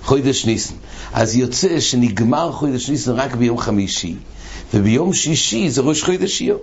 חודש 0.03 0.45
ניסן. 0.45 0.73
אז 1.13 1.35
יוצא 1.35 1.79
שנגמר 1.79 2.51
חודש 2.51 2.89
ניסן 2.89 3.11
רק 3.11 3.35
ביום 3.35 3.57
חמישי, 3.57 4.15
וביום 4.73 5.13
שישי 5.13 5.69
זה 5.69 5.81
ראש 5.81 6.03
חודש 6.03 6.41
איור. 6.41 6.59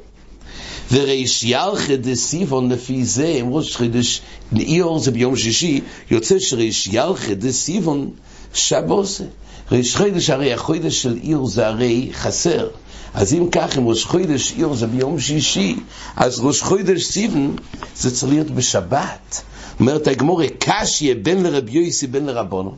וריש 0.93 1.45
ירחה 1.45 1.97
דסיבון 1.97 2.73
לפי 2.73 3.05
זה, 3.05 3.27
אם 3.27 3.47
ראש 3.51 3.77
חודש 3.77 4.21
איור 4.57 4.99
זה 4.99 5.11
ביום 5.11 5.37
שישי, 5.37 5.81
יוצא 6.11 6.39
שריש 6.39 6.87
ירחה 6.87 7.35
דסיבון 7.35 8.11
שבוסה. 8.55 9.25
ראש 9.73 9.97
חודש 9.97 10.31
הרי 10.31 10.53
החודש 10.53 11.03
של 11.03 11.19
עיר 11.23 11.45
זה 11.45 11.67
הרי 11.67 12.11
חסר. 12.13 12.69
אז 13.15 13.35
אם 13.35 13.51
כך, 13.53 13.79
אם 13.79 13.89
ראש 13.89 14.05
חודש 14.05 14.53
עיר 14.53 14.75
זה 14.75 14.87
ביום 14.87 15.21
שישי, 15.21 15.77
אז 16.17 16.41
ראש 16.41 16.63
חודש 16.63 17.05
סיבן 17.05 17.51
זה 17.97 18.11
צריך 18.11 18.33
להיות 18.33 18.51
בשבת. 18.51 19.43
אומרת 19.81 20.07
הגמורה, 20.07 20.47
קשיה 20.59 21.15
בין 21.15 21.43
לרבי 21.43 21.79
יוסי 21.79 22.07
בין 22.07 22.27
לרבונו. 22.27 22.75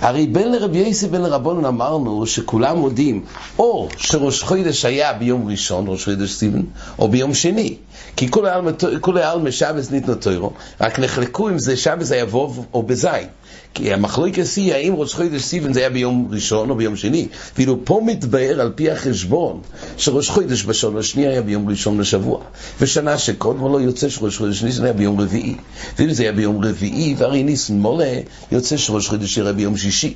הרי 0.00 0.26
בין 0.26 0.52
לרבי 0.52 0.78
יוסי 0.78 1.08
בין 1.08 1.22
לרבונן 1.22 1.64
אמרנו 1.64 2.26
שכולם 2.26 2.78
מודים 2.78 3.24
או 3.58 3.88
שראש 3.96 4.42
חודש 4.42 4.84
היה 4.84 5.12
ביום 5.12 5.48
ראשון, 5.50 5.84
ראש 5.88 6.04
חודש 6.04 6.30
סיבן, 6.30 6.62
או 6.98 7.08
ביום 7.08 7.34
שני. 7.34 7.76
כי 8.16 8.30
כולי 9.00 9.22
עלמא 9.22 9.50
שבס 9.50 9.90
ניתנו 9.90 10.14
תוירו, 10.14 10.52
רק 10.80 10.98
נחלקו 10.98 11.48
אם 11.48 11.58
זה 11.58 11.76
שבס 11.76 12.12
היה 12.12 12.24
ווב 12.24 12.66
או 12.74 12.82
בזין. 12.82 13.26
כי 13.74 13.92
המחלוקת 13.92 14.44
היא 14.56 14.74
האם 14.74 14.94
ראש 14.94 15.14
חודש 15.14 15.42
סיבן 15.42 15.72
זה 15.72 15.80
היה 15.80 15.90
ביום 15.90 16.28
ראשון 16.30 16.70
או 16.70 16.74
ביום 16.74 16.96
שני. 16.96 17.28
ואילו 17.56 17.84
פה 17.84 18.00
מתבהר 18.06 18.60
על 18.60 18.72
פי 18.74 18.90
החשבון 18.90 19.60
שראש 19.96 20.30
חודש 20.30 20.64
בשון 20.64 20.98
השני 20.98 21.26
היה 21.26 21.42
ביום 21.42 21.68
ראשון 21.68 22.00
לשבוע. 22.00 22.40
ושנה 22.80 23.18
שקודם 23.18 23.72
לא 23.72 23.80
יוצא 23.80 24.08
שראש 24.08 24.38
חודש 24.38 24.62
ניסן 24.62 24.84
היה 24.84 24.92
ביום 24.92 25.20
רביעי. 25.20 25.54
ואם 25.98 26.12
זה 26.12 26.22
היה 26.22 26.32
ביום 26.32 26.64
רביעי 26.64 27.14
והרי 27.18 27.42
ניסן 27.42 27.74
מולה, 27.74 28.20
יוצא 28.52 28.76
שראש 28.76 29.08
חודש 29.08 29.38
היה 29.38 29.52
ביום 29.52 29.76
שישי. 29.76 30.14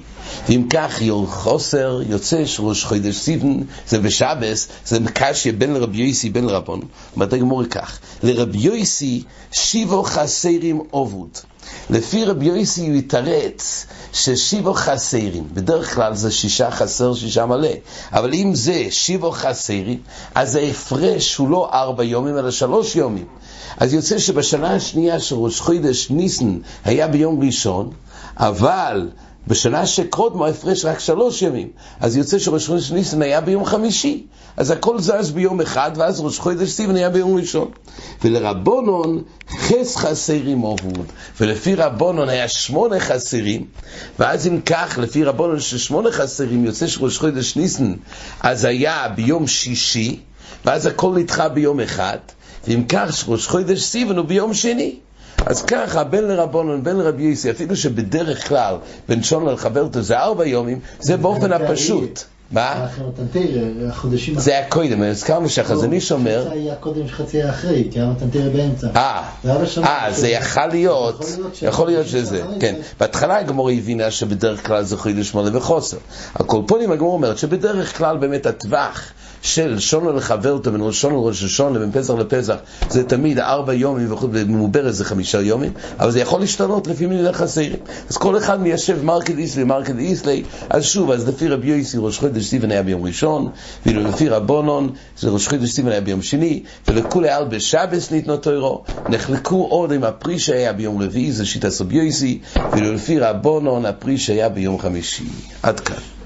ואם 0.49 0.67
כך 0.71 1.03
חוסר, 1.27 2.01
יוצא 2.09 2.47
שראש 2.47 2.85
חודש 2.85 3.17
סיבן 3.17 3.61
זה 3.89 3.99
בשבס, 3.99 4.69
זה 4.87 5.01
מקשיה 5.01 5.53
בין 5.53 5.75
לרבי 5.75 5.99
יויסי 5.99 6.31
בין 6.31 6.45
לרבון. 6.45 6.81
אומרת 7.15 7.33
הגמור 7.33 7.65
כך, 7.65 7.99
לרבי 8.23 8.59
יויסי 8.59 9.23
שיבו 9.53 10.03
חסרים 10.03 10.81
עובוד. 10.91 11.29
לפי 11.91 12.25
רבי 12.25 12.45
יוסי 12.45 12.87
הוא 12.87 12.97
יתרץ 12.97 13.87
ששיבו 14.13 14.75
חסרים, 14.75 15.49
בדרך 15.53 15.95
כלל 15.95 16.15
זה 16.15 16.31
שישה 16.31 16.71
חסר, 16.71 17.15
שישה 17.15 17.47
מלא, 17.47 17.69
אבל 18.13 18.35
אם 18.35 18.55
זה 18.55 18.87
שיבו 18.91 19.31
חסרים, 19.31 19.99
אז 20.35 20.57
ההפרש 20.57 21.37
הוא 21.37 21.49
לא 21.49 21.71
ארבע 21.73 22.05
יומים, 22.05 22.39
אלא 22.39 22.51
שלוש 22.51 22.97
יומים. 22.97 23.27
אז 23.77 23.95
יוצא 23.95 24.19
שבשנה 24.19 24.75
השנייה 24.75 25.21
של 25.21 25.37
ראש 25.37 25.61
חודש 25.61 26.11
ניסן 26.11 26.59
היה 26.85 27.09
ביום 27.09 27.45
ראשון, 27.47 27.91
אבל 28.37 29.09
בשנה 29.47 29.87
שקודמו 29.87 30.47
ההפרש 30.47 30.85
רק 30.85 30.99
שלוש 30.99 31.43
ימים, 31.43 31.69
אז 32.01 32.17
יוצא 32.17 32.39
שראש 32.39 32.67
חודש 32.67 32.91
ניסן 32.91 33.23
היה 33.23 33.41
ביום 33.41 33.65
חמישי, 33.65 34.27
אז 34.57 34.71
הכל 34.71 35.01
זז 35.01 35.31
ביום 35.31 35.61
אחד, 35.61 35.91
ואז 35.97 36.21
ראש 36.21 36.39
חודש 36.39 36.71
סיבן 36.71 36.97
היה 36.97 37.11
ביום 37.11 37.37
ראשון. 37.37 37.71
ולרבונון 38.25 39.23
חס 39.59 39.97
חסרים 39.97 40.61
עובוד, 40.61 41.07
ולפי 41.41 41.75
רבונון 41.75 42.29
היה 42.29 42.49
שמונה 42.49 43.01
חסרים, 43.01 43.67
ואז 44.19 44.47
אם 44.47 44.61
כך, 44.61 44.99
לפי 45.03 45.25
רבונון 45.25 45.61
ששמונה 45.61 46.13
חסרים 46.13 46.65
יוצא 46.65 46.87
שראש 46.87 47.19
חודש 47.19 47.57
ניסן, 47.57 47.95
אז 48.41 48.65
היה 48.65 49.09
ביום 49.15 49.47
שישי, 49.47 50.21
ואז 50.65 50.87
הכל 50.87 51.15
נדחה 51.15 51.49
ביום 51.49 51.81
אחד, 51.81 52.19
ואם 52.69 52.85
כך, 52.89 53.25
ראש 53.29 53.47
חודש 53.47 53.83
סיבן 53.83 54.17
הוא 54.17 54.27
ביום 54.27 54.55
שני. 54.55 54.97
אז 55.47 55.63
ככה, 55.63 56.05
בין 56.05 56.25
לרבונון, 56.25 56.85
בין 56.85 56.97
לרבי 56.97 57.23
יוסי, 57.23 57.51
אפילו 57.51 57.77
שבדרך 57.77 58.49
כלל 58.49 58.75
בין 59.09 59.23
שונה 59.23 59.53
לחברתו 59.53 60.03
זה 60.03 60.19
ארבע 60.19 60.47
יומים, 60.47 60.79
זה 61.01 61.17
באופן 61.17 61.53
הפשוט. 61.53 62.23
מה? 62.53 62.87
מתנתרא, 63.09 63.43
החודשים... 63.89 64.39
זה 64.39 64.51
היה 64.51 64.69
קודם, 64.69 65.03
הזכרנו 65.03 65.49
שהחזון 65.49 65.93
איש 65.93 66.13
אומר... 66.13 66.45
חצי 66.49 66.59
היה 66.59 66.75
קודם 66.75 67.09
שחצי 67.09 67.37
היה 67.43 67.51
אחרי, 67.51 67.89
כי 67.91 67.99
היה 68.01 68.09
מתנתרא 68.11 68.49
באמצע. 68.49 68.87
אה, 68.97 69.23
זה. 69.45 69.81
אה, 69.85 70.07
זה 70.13 70.29
יכול 70.29 70.67
להיות 70.67 71.25
יכול 71.63 71.87
להיות 71.87 72.07
שזה, 72.07 72.43
כן. 72.61 72.75
זה- 72.79 72.83
בהתחלה 73.01 73.39
הגמורה 73.39 73.73
הבינה 73.73 74.11
שבדרך 74.11 74.67
כלל 74.67 74.83
זה 74.83 74.97
חידוש 74.97 75.35
מלא 75.35 75.57
וחוסר. 75.57 75.97
הקולפונים 76.35 76.93
הגמורה 76.93 77.13
אומרת 77.15 77.39
שבדרך 77.39 77.99
כלל 77.99 78.17
באמת 78.17 78.47
הטווח 78.47 79.01
של 79.45 79.79
שונו 79.79 80.13
לחברתו 80.13 80.73
בין 80.73 80.81
ראש 80.85 81.01
שונו 81.01 81.25
לראש 81.25 81.45
השונה, 81.45 81.79
בין 81.79 81.93
פסח 81.93 82.15
לפסח, 82.15 82.55
זה 82.91 83.05
תמיד 83.05 83.39
ארבע 83.39 83.75
יומים, 83.75 84.13
וכו', 84.13 84.29
במעוברת 84.29 84.95
זה 84.95 85.05
חמישה 85.05 85.41
יומים, 85.41 85.73
אבל 85.99 86.11
זה 86.11 86.21
יכול 86.21 86.41
להשתנות 86.41 86.87
לפי 86.87 87.07
מי 87.07 87.15
נלך 87.15 87.41
הסעירים. 87.41 87.79
אז 88.11 88.17
כל 88.17 88.39
אחד 88.39 88.61
מיישב 88.61 89.05
מרקד 89.05 89.39
איסלי, 89.39 89.65
מרקד 89.65 89.99
איסלי, 89.99 90.43
אז 90.71 90.85
שוב, 90.85 91.11
אז 91.11 91.29
לפי 91.29 91.49
רבי 91.49 91.67
יויסי 91.67 91.97
ראש 92.01 92.19
חודש 92.19 92.45
סטיבן 92.45 92.71
היה 92.71 92.83
ביום 92.83 93.07
ראשון, 93.07 93.49
ואילו 93.87 94.03
לפי 94.05 94.29
רבונון, 94.29 94.91
זה 95.19 95.31
ראש 95.31 95.49
חודש 95.49 95.71
סטיבן 95.71 95.91
היה 95.91 96.01
ביום 96.01 96.23
שני, 96.23 96.63
ולכולי 96.89 97.29
על 97.29 97.45
בשבס 97.45 98.11
ניתנו 98.11 98.37
תוירו, 98.37 98.85
נחלקו 99.09 99.67
עוד 99.71 99.93
אם 99.93 100.05
הפרי 100.05 100.39
שהיה 100.39 100.73
ביום 100.73 101.03
רביעי, 101.03 101.33
זה 101.33 101.47
שיטה 101.47 101.71
סוביוסי, 101.71 102.41
ואילו 102.73 102.93
לפי 102.95 103.19
רבונון 103.19 103.87
הפרי 103.87 104.19
שהיה 104.19 104.49
ביום 104.49 104.79
חמישי. 104.79 105.25
עד 105.63 105.81
כאן. 105.81 106.24